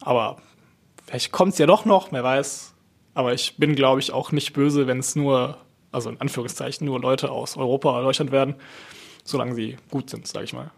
[0.01, 0.39] Aber
[1.07, 2.75] vielleicht kommt es ja doch noch, wer weiß.
[3.13, 5.59] Aber ich bin, glaube ich, auch nicht böse, wenn es nur,
[5.93, 8.55] also in Anführungszeichen, nur Leute aus Europa oder Deutschland werden,
[9.25, 10.71] solange sie gut sind, sage ich mal.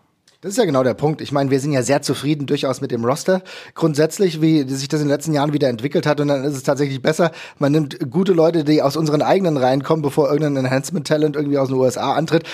[0.42, 1.20] Das ist ja genau der Punkt.
[1.20, 3.42] Ich meine, wir sind ja sehr zufrieden durchaus mit dem Roster.
[3.74, 6.18] Grundsätzlich, wie sich das in den letzten Jahren wieder entwickelt hat.
[6.18, 9.83] Und dann ist es tatsächlich besser, man nimmt gute Leute, die aus unseren eigenen Reihen
[9.83, 12.44] kommen, bevor irgendein Enhancement-Talent irgendwie aus den USA antritt.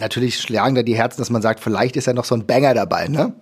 [0.00, 2.72] Natürlich schlagen da die Herzen, dass man sagt, vielleicht ist ja noch so ein Banger
[2.72, 3.34] dabei, ne?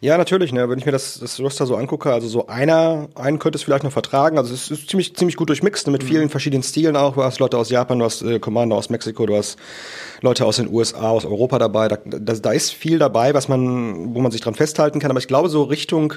[0.00, 0.68] Ja, natürlich, ne?
[0.68, 3.84] Wenn ich mir das, das Roster so angucke, also so einer, einen könnte es vielleicht
[3.84, 4.36] noch vertragen.
[4.36, 5.92] Also es ist ziemlich, ziemlich gut durchmixt ne?
[5.92, 6.08] mit mhm.
[6.08, 7.14] vielen verschiedenen Stilen auch.
[7.14, 9.58] Du hast Leute aus Japan, du hast äh, Commander aus Mexiko, du hast
[10.20, 11.88] Leute aus den USA, aus Europa dabei.
[11.88, 15.10] Da, da, da ist viel dabei, was man, wo man sich dran festhalten kann.
[15.10, 16.14] Aber ich glaube, so Richtung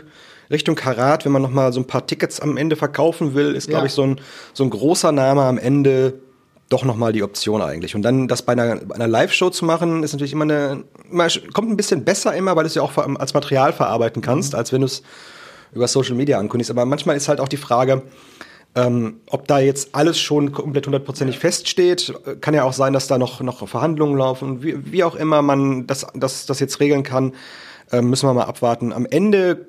[0.51, 3.67] Richtung Karat, wenn man noch mal so ein paar Tickets am Ende verkaufen will, ist,
[3.67, 3.85] glaube ja.
[3.87, 4.21] ich, so ein,
[4.53, 6.19] so ein großer Name am Ende
[6.69, 7.95] doch noch mal die Option eigentlich.
[7.95, 11.69] Und dann das bei einer, einer Live-Show zu machen, ist natürlich immer eine, immer, kommt
[11.69, 14.59] ein bisschen besser immer, weil du es ja auch als Material verarbeiten kannst, mhm.
[14.59, 15.03] als wenn du es
[15.73, 16.71] über Social Media ankündigst.
[16.71, 18.03] Aber manchmal ist halt auch die Frage,
[18.73, 23.17] ähm, ob da jetzt alles schon komplett hundertprozentig feststeht, kann ja auch sein, dass da
[23.17, 24.63] noch, noch Verhandlungen laufen.
[24.63, 27.33] Wie, wie auch immer man das, das, das jetzt regeln kann,
[27.91, 28.91] äh, müssen wir mal abwarten.
[28.91, 29.67] Am Ende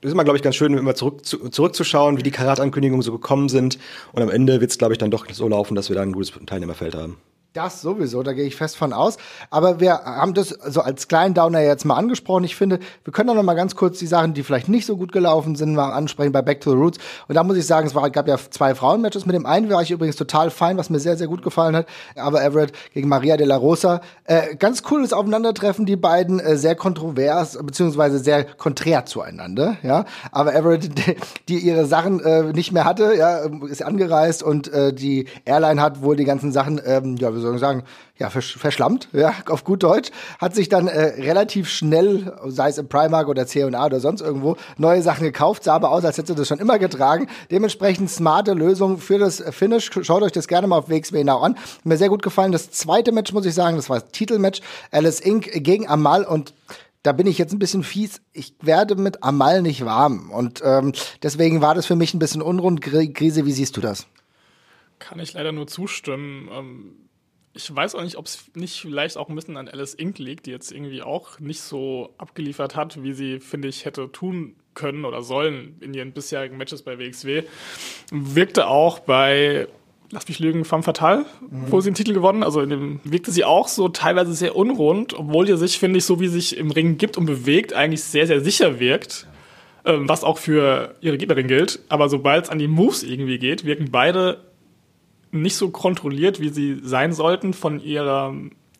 [0.00, 3.48] ist immer, glaube ich, ganz schön, immer zurück, zu, zurückzuschauen, wie die Karatankündigungen so gekommen
[3.48, 3.78] sind.
[4.12, 6.12] Und am Ende wird es, glaube ich, dann doch so laufen, dass wir da ein
[6.12, 7.18] gutes Teilnehmerfeld haben.
[7.58, 9.16] Das sowieso, da gehe ich fest von aus.
[9.50, 12.44] Aber wir haben das so als kleinen Downer jetzt mal angesprochen.
[12.44, 14.96] Ich finde, wir können doch noch mal ganz kurz die Sachen, die vielleicht nicht so
[14.96, 16.98] gut gelaufen sind, mal ansprechen bei Back to the Roots.
[17.26, 19.26] Und da muss ich sagen, es war, gab ja zwei Frauenmatches.
[19.26, 21.86] Mit dem einen war ich übrigens total fein, was mir sehr, sehr gut gefallen hat.
[22.14, 24.02] Aber Everett gegen Maria de la Rosa.
[24.22, 26.38] Äh, ganz cooles Aufeinandertreffen, die beiden.
[26.38, 29.78] Äh, sehr kontrovers, beziehungsweise sehr konträr zueinander.
[29.82, 30.90] Ja, Aber Everett,
[31.48, 36.02] die, ihre Sachen äh, nicht mehr hatte, ja, ist angereist und äh, die Airline hat
[36.02, 37.84] wohl die ganzen Sachen, ähm, ja, wie soll ich sagen,
[38.16, 42.78] ja, versch verschlammt, ja, auf gut Deutsch, hat sich dann äh, relativ schnell, sei es
[42.78, 46.28] im Primark oder C&A oder sonst irgendwo, neue Sachen gekauft, sah aber aus, als hätte
[46.28, 47.28] sie das schon immer getragen.
[47.50, 49.90] Dementsprechend smarte Lösung für das Finish.
[50.02, 51.56] Schaut euch das gerne mal auf WXW Now an.
[51.84, 52.52] Mir sehr gut gefallen.
[52.52, 54.60] Das zweite Match, muss ich sagen, das war das Titelmatch.
[54.90, 55.50] Alice Inc.
[55.64, 56.54] gegen Amal und
[57.02, 58.20] da bin ich jetzt ein bisschen fies.
[58.32, 60.30] Ich werde mit Amal nicht warm.
[60.30, 62.80] Und ähm, deswegen war das für mich ein bisschen unrund.
[62.80, 64.06] Krise, wie siehst du das?
[64.98, 66.48] Kann ich leider nur zustimmen.
[66.52, 67.07] Ähm
[67.58, 70.18] ich weiß auch nicht, ob es nicht vielleicht auch ein bisschen an Alice Inc.
[70.20, 74.54] liegt, die jetzt irgendwie auch nicht so abgeliefert hat, wie sie, finde ich, hätte tun
[74.74, 77.42] können oder sollen in ihren bisherigen Matches bei WXW.
[78.12, 79.66] Wirkte auch bei,
[80.10, 81.72] lass mich lügen, Femme Fatale, mhm.
[81.72, 85.14] wo sie den Titel gewonnen, also in dem wirkte sie auch so teilweise sehr unrund,
[85.14, 88.04] obwohl ihr sich, finde ich, so wie sie sich im Ring gibt und bewegt, eigentlich
[88.04, 89.26] sehr, sehr sicher wirkt
[89.84, 91.80] ähm, was auch für ihre Gegnerin gilt.
[91.88, 94.47] Aber sobald es an die Moves irgendwie geht, wirken beide
[95.30, 98.34] nicht so kontrolliert, wie sie sein sollten von ihrer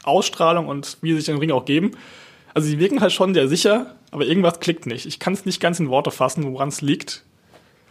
[0.05, 1.93] Ausstrahlung und wie sie sich im Ring auch geben.
[2.55, 5.07] Also sie wirken halt schon sehr sicher, aber irgendwas klickt nicht.
[5.07, 7.25] Ich kann es nicht ganz in Worte fassen, woran es liegt.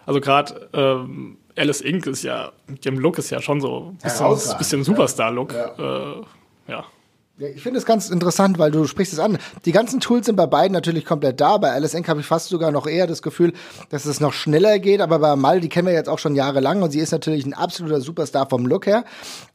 [0.05, 2.07] Also gerade ähm, Alice Inc.
[2.07, 5.53] ist ja, mit ihrem Look ist ja schon so ein bisschen, bisschen Superstar-Look.
[5.53, 6.15] Ja.
[6.17, 6.21] Äh,
[6.67, 6.85] ja.
[7.39, 9.37] Ich finde es ganz interessant, weil du sprichst es an.
[9.65, 11.57] Die ganzen Tools sind bei beiden natürlich komplett da.
[11.59, 13.53] Bei Enk habe ich fast sogar noch eher das Gefühl,
[13.91, 15.01] dass es noch schneller geht.
[15.01, 17.53] Aber bei Mal, die kennen wir jetzt auch schon jahrelang und sie ist natürlich ein
[17.53, 19.05] absoluter Superstar vom Look her.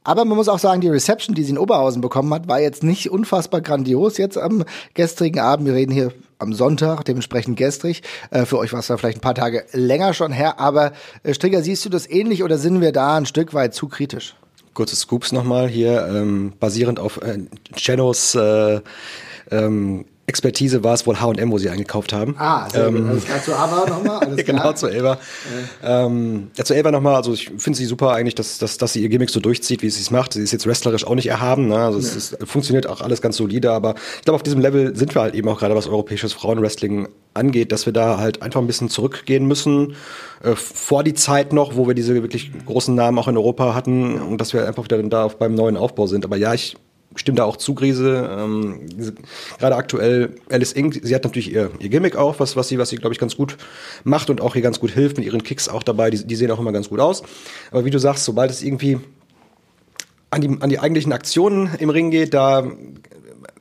[0.05, 2.83] Aber man muss auch sagen, die Reception, die sie in Oberhausen bekommen hat, war jetzt
[2.83, 5.67] nicht unfassbar grandios jetzt am gestrigen Abend.
[5.67, 8.01] Wir reden hier am Sonntag, dementsprechend gestrig.
[8.31, 10.57] Äh, für euch war es da vielleicht ein paar Tage länger schon her.
[10.57, 10.93] Aber
[11.23, 14.35] äh, Strigger, siehst du das ähnlich oder sind wir da ein Stück weit zu kritisch?
[14.73, 17.39] Kurze Scoops nochmal hier, ähm, basierend auf äh,
[17.75, 18.81] Chenos äh,
[19.51, 22.35] ähm, Expertise war es wohl H&M, wo sie eingekauft haben.
[22.37, 23.09] Ah, sehr ähm, gut.
[23.09, 24.35] Alles klar, zu Ava nochmal?
[24.45, 25.19] genau, zu Elva.
[25.81, 26.05] Ja.
[26.05, 29.01] Ähm, ja, zu Elva nochmal, also ich finde sie super eigentlich, dass, dass, dass sie
[29.01, 30.33] ihr Gimmick so durchzieht, wie sie es macht.
[30.33, 31.77] Sie ist jetzt wrestlerisch auch nicht erhaben, ne?
[31.77, 32.05] also ja.
[32.05, 35.21] es ist, funktioniert auch alles ganz solide, aber ich glaube, auf diesem Level sind wir
[35.21, 38.87] halt eben auch gerade, was europäisches Frauenwrestling angeht, dass wir da halt einfach ein bisschen
[38.87, 39.95] zurückgehen müssen,
[40.41, 44.21] äh, vor die Zeit noch, wo wir diese wirklich großen Namen auch in Europa hatten
[44.21, 46.23] und dass wir einfach wieder da auf, beim neuen Aufbau sind.
[46.23, 46.77] Aber ja, ich
[47.15, 48.29] stimme da auch zu, Grise.
[48.37, 48.81] Ähm,
[49.59, 52.89] gerade aktuell Alice Inc., sie hat natürlich ihr, ihr Gimmick auch, was, was sie, was
[52.89, 53.57] sie, glaube ich, ganz gut
[54.03, 56.09] macht und auch hier ganz gut hilft mit ihren Kicks auch dabei.
[56.09, 57.23] Die, die sehen auch immer ganz gut aus.
[57.71, 58.99] Aber wie du sagst, sobald es irgendwie
[60.29, 62.71] an die, an die eigentlichen Aktionen im Ring geht, da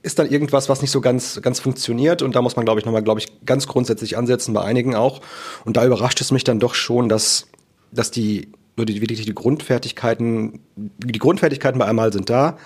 [0.03, 2.23] ist dann irgendwas, was nicht so ganz, ganz funktioniert.
[2.23, 5.21] Und da muss man, glaube ich, nochmal, glaube ich, ganz grundsätzlich ansetzen, bei einigen auch.
[5.65, 7.47] Und da überrascht es mich dann doch schon, dass,
[7.93, 12.59] dass die, die, die, die Grundfertigkeiten, die Grundfertigkeiten bei einmal sind da.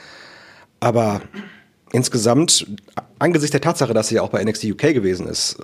[0.81, 1.23] Aber
[1.93, 2.67] insgesamt,
[3.19, 5.59] angesichts der Tatsache, dass sie ja auch bei NXT UK gewesen ist,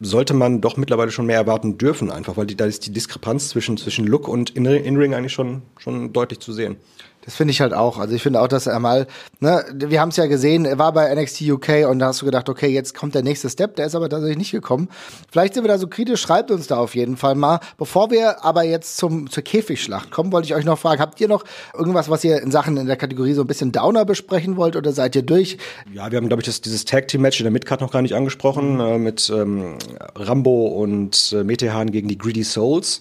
[0.00, 3.50] sollte man doch mittlerweile schon mehr erwarten dürfen, einfach, weil die, da ist die Diskrepanz
[3.50, 6.76] zwischen, zwischen Look und In-Ring eigentlich schon, schon deutlich zu sehen.
[7.24, 7.98] Das finde ich halt auch.
[7.98, 9.06] Also ich finde auch, dass er mal,
[9.38, 12.26] ne, wir haben es ja gesehen, er war bei NXT UK und da hast du
[12.26, 14.88] gedacht, okay, jetzt kommt der nächste Step, der ist aber tatsächlich nicht gekommen.
[15.30, 17.60] Vielleicht sind wir da so kritisch, schreibt uns da auf jeden Fall mal.
[17.78, 21.28] Bevor wir aber jetzt zum, zur Käfigschlacht kommen, wollte ich euch noch fragen, habt ihr
[21.28, 24.74] noch irgendwas, was ihr in Sachen in der Kategorie so ein bisschen Downer besprechen wollt
[24.74, 25.58] oder seid ihr durch?
[25.92, 28.80] Ja, wir haben, glaube ich, das, dieses Tag-Team-Match in der Midcard noch gar nicht angesprochen,
[28.80, 29.78] äh, mit ähm,
[30.16, 33.00] Rambo und äh, Metehan gegen die Greedy Souls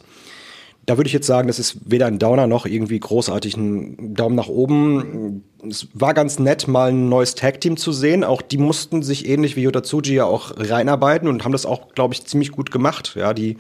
[0.86, 4.36] da würde ich jetzt sagen, das ist weder ein Downer noch irgendwie großartig ein Daumen
[4.36, 5.44] nach oben.
[5.68, 8.24] Es war ganz nett, mal ein neues Tag-Team zu sehen.
[8.24, 11.94] Auch die mussten sich ähnlich wie Yota Tsuji ja auch reinarbeiten und haben das auch,
[11.94, 13.14] glaube ich, ziemlich gut gemacht.
[13.16, 13.58] Ja, die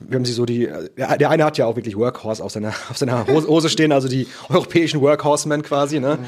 [0.00, 2.96] wir haben sie so die, der eine hat ja auch wirklich Workhorse auf seiner, auf
[2.96, 6.18] seiner Hose stehen, also die europäischen Workhorsemen quasi, ne?
[6.18, 6.24] Mhm.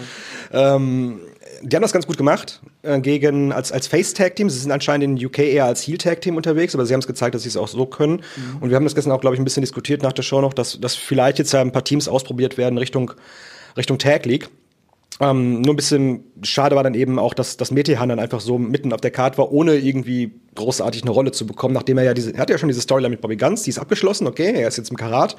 [0.53, 1.21] Ähm,
[1.63, 4.51] die haben das ganz gut gemacht äh, gegen als als Face Tag Team.
[4.51, 7.07] Sie sind anscheinend in UK eher als Heel Tag Team unterwegs, aber sie haben es
[7.07, 8.23] gezeigt, dass sie es auch so können.
[8.37, 8.63] Mhm.
[8.63, 10.55] Und wir haben das gestern auch, glaube ich, ein bisschen diskutiert nach der Show noch,
[10.55, 13.13] dass dass vielleicht jetzt ja ein paar Teams ausprobiert werden Richtung
[13.77, 14.49] Richtung Tag League.
[15.21, 18.59] Ähm, nur ein bisschen schade war dann eben auch, dass, dass Metehan dann einfach so
[18.59, 22.15] mitten auf der Karte war, ohne irgendwie großartig eine Rolle zu bekommen, nachdem er ja
[22.15, 24.67] diese, er hatte ja schon diese Storyline mit Bobby Guns, die ist abgeschlossen, okay, er
[24.67, 25.37] ist jetzt im Karat.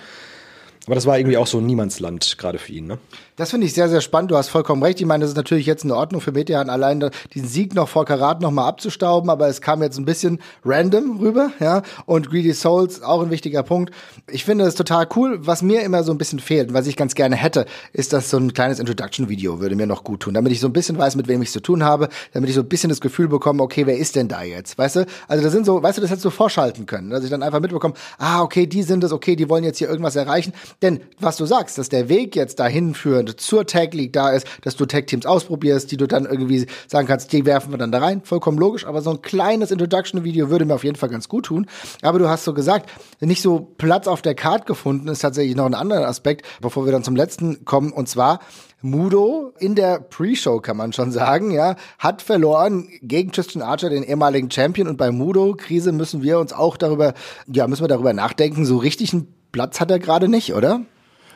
[0.86, 2.98] Aber das war irgendwie auch so ein Niemandsland gerade für ihn, ne?
[3.36, 4.30] Das finde ich sehr, sehr spannend.
[4.30, 5.00] Du hast vollkommen recht.
[5.00, 8.06] Ich meine, das ist natürlich jetzt in Ordnung für Metehan allein diesen Sieg noch vor
[8.06, 11.82] Karat noch mal abzustauben, aber es kam jetzt ein bisschen random rüber, ja.
[12.06, 13.92] Und Greedy Souls auch ein wichtiger Punkt.
[14.30, 15.40] Ich finde das total cool.
[15.42, 18.38] Was mir immer so ein bisschen fehlt, was ich ganz gerne hätte, ist dass so
[18.38, 21.28] ein kleines Introduction-Video würde mir noch gut tun, damit ich so ein bisschen weiß, mit
[21.28, 23.98] wem ich zu tun habe, damit ich so ein bisschen das Gefühl bekomme, okay, wer
[23.98, 24.78] ist denn da jetzt?
[24.78, 25.06] Weißt du?
[25.28, 27.60] Also da sind so, weißt du, das hättest du vorschalten können, dass ich dann einfach
[27.60, 30.54] mitbekomme, ah, okay, die sind es, okay, die wollen jetzt hier irgendwas erreichen.
[30.82, 34.48] Denn was du sagst, dass der Weg jetzt dahin führend zur Tag League da ist,
[34.62, 37.92] dass du Tag Teams ausprobierst, die du dann irgendwie sagen kannst, die werfen wir dann
[37.92, 41.28] da rein, vollkommen logisch, aber so ein kleines Introduction-Video würde mir auf jeden Fall ganz
[41.28, 41.68] gut tun.
[42.02, 45.66] Aber du hast so gesagt, nicht so Platz auf der Card gefunden, ist tatsächlich noch
[45.66, 48.40] ein anderer Aspekt, bevor wir dann zum letzten kommen, und zwar
[48.82, 54.04] Mudo in der Pre-Show kann man schon sagen, ja, hat verloren gegen Tristan Archer, den
[54.04, 54.88] ehemaligen Champion.
[54.88, 57.14] Und bei Mudo-Krise müssen wir uns auch darüber,
[57.48, 58.66] ja, müssen wir darüber nachdenken.
[58.66, 60.82] So richtig einen Platz hat er gerade nicht, oder?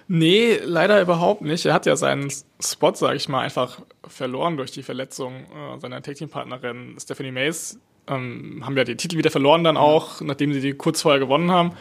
[0.08, 1.66] Nee, leider überhaupt nicht.
[1.66, 6.02] Er hat ja seinen Spot, sag ich mal, einfach verloren durch die Verletzung äh, seiner
[6.02, 7.80] Tag-Team-Partnerin Stephanie Mays.
[8.08, 11.50] Ähm, haben ja die Titel wieder verloren dann auch, nachdem sie die kurz vorher gewonnen
[11.50, 11.72] haben.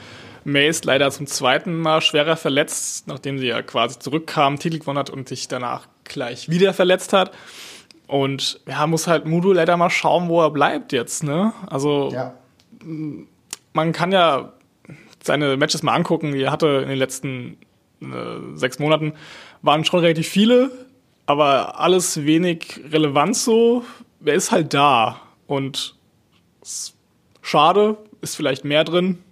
[0.45, 5.11] Mays leider zum zweiten Mal schwerer verletzt, nachdem sie ja quasi zurückkam, Titel gewonnen hat
[5.11, 7.33] und sich danach gleich wieder verletzt hat.
[8.07, 11.53] Und ja, muss halt Mudo leider mal schauen, wo er bleibt jetzt, ne?
[11.67, 12.35] Also ja.
[13.73, 14.53] man kann ja
[15.25, 17.59] seine Matches mal angucken, die er hatte in den letzten
[18.01, 19.15] äh, sechs Monaten,
[19.63, 20.71] waren schon relativ viele,
[21.27, 23.85] aber alles wenig relevant so.
[24.25, 25.97] Er ist halt da und
[27.43, 29.23] schade, ist vielleicht mehr drin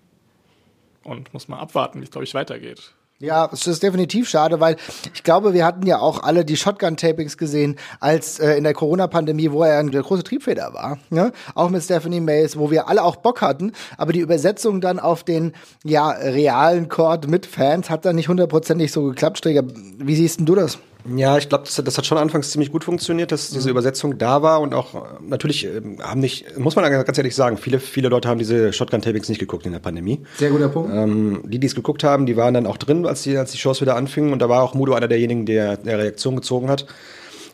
[1.05, 2.95] und muss mal abwarten, wie es, glaube ich, weitergeht.
[3.23, 4.75] Ja, es ist definitiv schade, weil
[5.15, 9.53] ich glaube, wir hatten ja auch alle die Shotgun-Tapings gesehen, als äh, in der Corona-Pandemie,
[9.53, 10.99] wo er eine große Triebfeder war.
[11.09, 11.31] Ne?
[11.55, 15.23] Auch mit Stephanie Mays, wo wir alle auch Bock hatten, aber die Übersetzung dann auf
[15.23, 15.53] den
[15.85, 19.39] ja realen Chord mit Fans hat dann nicht hundertprozentig so geklappt.
[19.39, 19.63] Streger,
[19.99, 20.79] wie siehst denn du das?
[21.17, 23.73] Ja, ich glaube, das, das, hat schon anfangs ziemlich gut funktioniert, dass diese mhm.
[23.73, 27.57] Übersetzung da war und auch äh, natürlich äh, haben nicht, muss man ganz ehrlich sagen,
[27.57, 30.21] viele, viele Leute haben diese Shotgun-Tapings nicht geguckt in der Pandemie.
[30.39, 30.93] Sehr guter Punkt.
[30.95, 33.59] Ähm, die, die es geguckt haben, die waren dann auch drin, als die, als die
[33.59, 36.87] Shows wieder anfingen und da war auch Mudo einer derjenigen, der, der Reaktion gezogen hat.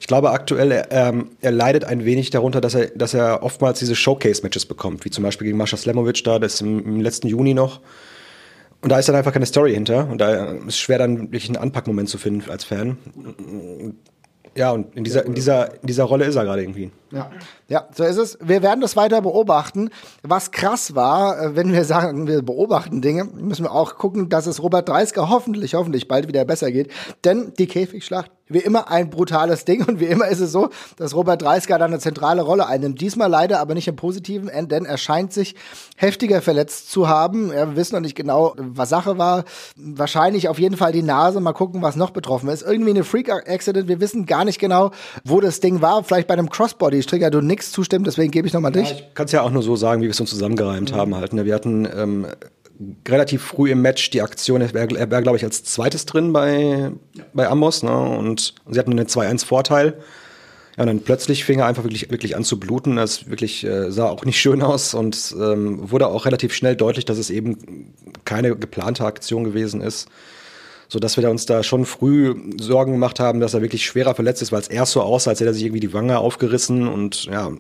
[0.00, 3.96] Ich glaube aktuell, ähm, er leidet ein wenig darunter, dass er, dass er oftmals diese
[3.96, 7.80] Showcase-Matches bekommt, wie zum Beispiel gegen Mascha Slemovic da, das im, im letzten Juni noch.
[8.80, 10.08] Und da ist dann einfach keine Story hinter.
[10.08, 12.96] Und da ist es schwer, dann wirklich einen Anpackmoment zu finden als Fan.
[14.58, 16.90] Ja, und in dieser, in dieser, in dieser Rolle ist er gerade irgendwie.
[17.12, 17.30] Ja.
[17.68, 18.38] ja, so ist es.
[18.42, 19.90] Wir werden das weiter beobachten.
[20.22, 24.46] Was krass war, äh, wenn wir sagen, wir beobachten Dinge, müssen wir auch gucken, dass
[24.46, 26.90] es Robert Dreisker hoffentlich, hoffentlich bald wieder besser geht.
[27.24, 31.14] Denn die Käfigschlacht wie immer ein brutales Ding und wie immer ist es so, dass
[31.14, 33.00] Robert Dreisker da eine zentrale Rolle einnimmt.
[33.00, 35.54] Diesmal leider aber nicht im Positiven, denn er scheint sich
[35.96, 37.52] heftiger verletzt zu haben.
[37.52, 39.44] Ja, wir wissen noch nicht genau, was Sache war.
[39.76, 41.40] Wahrscheinlich auf jeden Fall die Nase.
[41.40, 42.62] Mal gucken, was noch betroffen ist.
[42.62, 43.88] Irgendwie eine Freak-Accident.
[43.88, 44.90] Wir wissen gar nicht genau,
[45.24, 46.04] wo das Ding war.
[46.04, 47.02] Vielleicht bei einem Crossbody.
[47.02, 48.90] Strigger, du nix zustimmt, deswegen gebe ich nochmal dich.
[48.90, 50.96] Ja, ich kann es ja auch nur so sagen, wie wir es uns zusammengereimt mhm.
[50.96, 51.32] haben halt.
[51.32, 51.44] Ne?
[51.44, 52.26] Wir hatten ähm,
[53.08, 56.92] relativ früh im Match die Aktion, er wäre, wär, glaube ich, als zweites drin bei,
[57.32, 57.92] bei Amos, ne?
[57.92, 59.98] Und sie hatten einen 2-1-Vorteil.
[60.76, 62.96] Ja, und dann plötzlich fing er einfach wirklich, wirklich an zu bluten.
[62.96, 67.04] Das wirklich äh, sah auch nicht schön aus und ähm, wurde auch relativ schnell deutlich,
[67.04, 67.92] dass es eben
[68.24, 70.08] keine geplante Aktion gewesen ist.
[70.90, 74.40] So dass wir uns da schon früh Sorgen gemacht haben, dass er wirklich schwerer verletzt
[74.40, 76.86] ist, weil es erst so aussah, als hätte er sich irgendwie die Wange aufgerissen.
[76.86, 77.50] Und ja,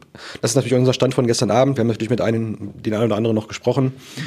[0.40, 1.76] das ist natürlich unser Stand von gestern Abend.
[1.76, 3.94] Wir haben natürlich mit einem, den einen oder anderen noch gesprochen.
[4.16, 4.22] Mhm.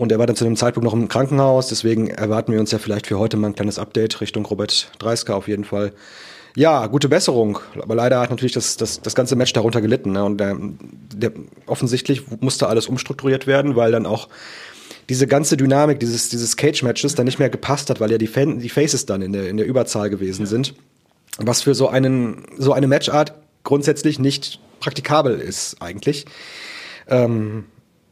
[0.00, 2.78] Und er war dann zu dem Zeitpunkt noch im Krankenhaus, deswegen erwarten wir uns ja
[2.78, 5.92] vielleicht für heute mal ein kleines Update Richtung Robert Dreisker auf jeden Fall.
[6.56, 7.58] Ja, gute Besserung.
[7.78, 10.12] Aber leider hat natürlich das, das, das ganze Match darunter gelitten.
[10.12, 10.24] Ne?
[10.24, 10.56] Und der,
[11.14, 11.32] der,
[11.66, 14.30] offensichtlich musste alles umstrukturiert werden, weil dann auch
[15.10, 18.58] diese ganze Dynamik dieses, dieses Cage-Matches dann nicht mehr gepasst hat, weil ja die, Fan,
[18.58, 20.72] die Faces dann in der, in der Überzahl gewesen sind.
[21.36, 23.34] Was für so, einen, so eine Matchart
[23.64, 26.24] grundsätzlich nicht praktikabel ist, eigentlich.
[27.06, 27.66] Ähm,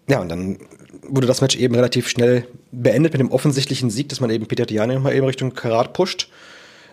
[0.08, 0.58] Ja, und dann
[1.06, 4.66] wurde das Match eben relativ schnell beendet mit dem offensichtlichen Sieg, dass man eben Peter
[4.66, 6.28] Tiani nochmal eben Richtung Karat pusht.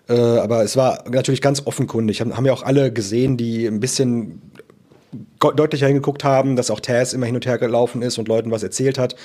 [0.08, 2.22] Äh, aber es war natürlich ganz offenkundig.
[2.22, 4.42] Haben, haben ja auch alle gesehen, die ein bisschen
[5.40, 8.64] deutlicher hingeguckt haben, dass auch Taz immer hin und her gelaufen ist und Leuten was
[8.64, 9.16] erzählt hat,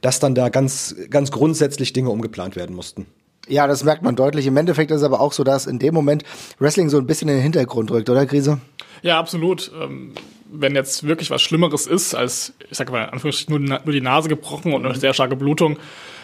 [0.00, 3.06] dass dann da ganz, ganz grundsätzlich Dinge umgeplant werden mussten.
[3.48, 4.46] Ja, das merkt man deutlich.
[4.46, 6.22] Im Endeffekt ist es aber auch so, dass in dem Moment
[6.58, 8.60] Wrestling so ein bisschen in den Hintergrund rückt, oder Krise?
[9.02, 9.72] Ja, absolut.
[9.80, 10.12] Ähm,
[10.52, 14.28] wenn jetzt wirklich was Schlimmeres ist, als, ich sag mal, Anführungsstrichen nur, nur die Nase
[14.28, 15.78] gebrochen und eine sehr starke Blutung,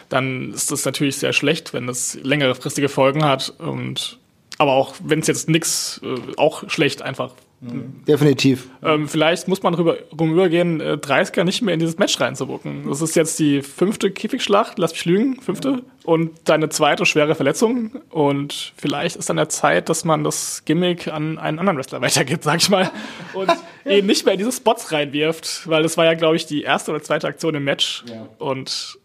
[0.09, 3.55] dann ist das natürlich sehr schlecht, wenn das längerefristige Folgen hat.
[3.59, 4.19] Und
[4.59, 7.33] aber auch wenn es jetzt nichts, äh, auch schlecht einfach.
[7.61, 8.69] Definitiv.
[8.83, 12.87] Ähm, vielleicht muss man rüber, rumübergehen, äh, 30er nicht mehr in dieses Match reinzubucken.
[12.89, 15.69] Das ist jetzt die fünfte Käfigschlacht, lass mich lügen, fünfte.
[15.71, 15.79] Ja.
[16.05, 17.93] Und deine zweite schwere Verletzung.
[18.11, 22.45] Und vielleicht ist dann der Zeit, dass man das Gimmick an einen anderen Wrestler weitergibt,
[22.45, 22.91] sag ich mal.
[23.33, 23.51] Und
[23.87, 26.91] ihn nicht mehr in diese Spots reinwirft, weil das war ja, glaube ich, die erste
[26.91, 28.05] oder zweite Aktion im Match.
[28.07, 28.29] Ja.
[28.39, 28.99] Und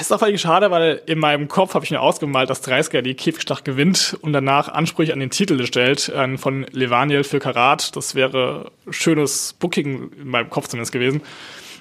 [0.00, 3.14] ist auch völlig schade, weil in meinem Kopf habe ich mir ausgemalt, dass Dreisker die
[3.14, 7.96] Käfigschlacht gewinnt und danach Ansprüche an den Titel stellt äh, von Levaniel für Karat.
[7.96, 11.22] Das wäre schönes Booking in meinem Kopf zumindest gewesen.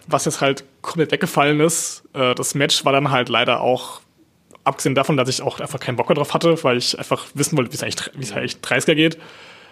[0.07, 2.03] Was jetzt halt komplett weggefallen ist.
[2.13, 4.01] Äh, das Match war dann halt leider auch,
[4.63, 7.71] abgesehen davon, dass ich auch einfach keinen Bock darauf hatte, weil ich einfach wissen wollte,
[7.71, 9.17] wie es eigentlich, wie eigentlich Dreisker geht,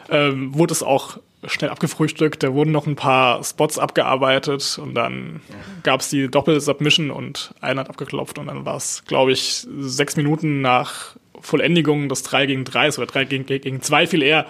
[0.10, 2.43] ähm, wurde es auch schnell abgefrühstückt.
[2.43, 5.56] Da wurden noch ein paar Spots abgearbeitet und dann ja.
[5.84, 10.15] gab es die Doppel-Submission und einer hat abgeklopft und dann war es, glaube ich, sechs
[10.15, 14.46] Minuten nach Vollendigung des 3 gegen 3 oder 3 gegen, gegen 2 viel eher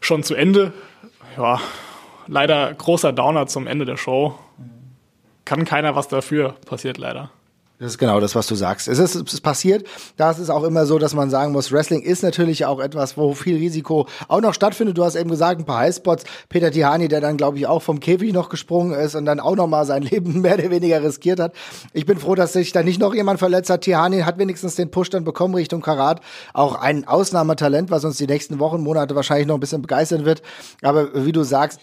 [0.00, 0.72] schon zu Ende.
[1.36, 1.60] Ja,
[2.26, 4.38] leider großer Downer zum Ende der Show.
[5.44, 7.30] Kann keiner was dafür, passiert leider.
[7.80, 8.88] Das ist genau das, was du sagst.
[8.88, 9.86] Es ist, es ist passiert.
[10.18, 13.16] Da ist es auch immer so, dass man sagen muss, Wrestling ist natürlich auch etwas,
[13.16, 14.98] wo viel Risiko auch noch stattfindet.
[14.98, 16.24] Du hast eben gesagt, ein paar Highspots.
[16.50, 19.56] Peter Tihani, der dann, glaube ich, auch vom Käfig noch gesprungen ist und dann auch
[19.56, 21.54] noch mal sein Leben mehr oder weniger riskiert hat.
[21.94, 23.80] Ich bin froh, dass sich da nicht noch jemand verletzt hat.
[23.80, 26.20] Tihani hat wenigstens den Push dann bekommen Richtung Karat.
[26.52, 30.42] Auch ein Ausnahmetalent, was uns die nächsten Wochen, Monate wahrscheinlich noch ein bisschen begeistern wird.
[30.82, 31.80] Aber wie du sagst,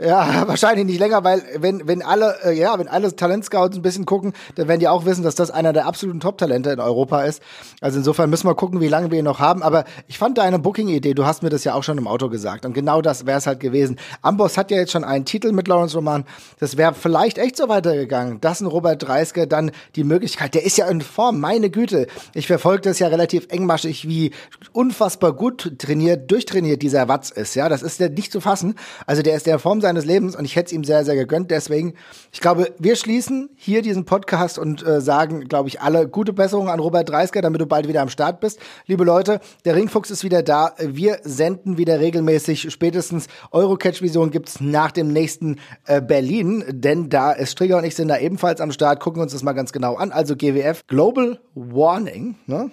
[0.00, 4.06] ja, wahrscheinlich nicht länger, weil wenn, wenn alle, äh, ja, wenn alle Talentscouts ein bisschen
[4.06, 7.42] gucken, dann werden die auch wissen, dass das einer der absoluten Top-Talente in Europa ist.
[7.80, 9.62] Also insofern müssen wir gucken, wie lange wir ihn noch haben.
[9.62, 12.64] Aber ich fand deine Booking-Idee, du hast mir das ja auch schon im Auto gesagt.
[12.64, 13.98] Und genau das wäre es halt gewesen.
[14.22, 16.24] Amboss hat ja jetzt schon einen Titel mit Lawrence Roman.
[16.58, 18.40] Das wäre vielleicht echt so weitergegangen.
[18.40, 22.06] Das ein Robert Dreiske, dann die Möglichkeit, der ist ja in Form, meine Güte.
[22.34, 24.32] Ich verfolge das ja relativ engmaschig, wie
[24.72, 27.54] unfassbar gut trainiert, durchtrainiert dieser Watz ist.
[27.54, 28.76] Ja, das ist ja nicht zu fassen.
[29.06, 31.50] Also der ist der Form seines Lebens und ich hätte es ihm sehr, sehr gegönnt.
[31.50, 31.94] Deswegen,
[32.32, 36.68] ich glaube, wir schließen hier diesen Podcast und äh, sagen, glaube ich, alle gute Besserung
[36.68, 38.60] an Robert Dreisker, damit du bald wieder am Start bist.
[38.86, 40.74] Liebe Leute, der Ringfuchs ist wieder da.
[40.78, 42.70] Wir senden wieder regelmäßig.
[42.70, 48.08] Spätestens Eurocatch-Vision gibt's nach dem nächsten äh, Berlin, denn da ist Strigger und ich sind
[48.08, 49.00] da ebenfalls am Start.
[49.00, 50.12] Gucken wir uns das mal ganz genau an.
[50.12, 52.70] Also GWF Global Warning, ne?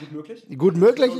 [0.00, 0.46] Gut möglich?
[0.58, 1.12] Gut möglich.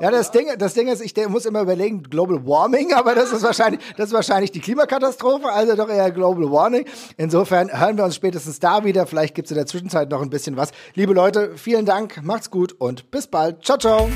[0.00, 3.42] Ja, das Ding, das Ding ist, ich muss immer überlegen, Global Warming, aber das ist
[3.42, 6.86] wahrscheinlich, das ist wahrscheinlich die Klimakatastrophe, also doch eher Global Warming.
[7.16, 9.06] Insofern hören wir uns spätestens da wieder.
[9.06, 10.72] Vielleicht gibt es in der Zwischenzeit noch ein bisschen was.
[10.94, 13.64] Liebe Leute, vielen Dank, macht's gut und bis bald.
[13.64, 14.08] Ciao, ciao.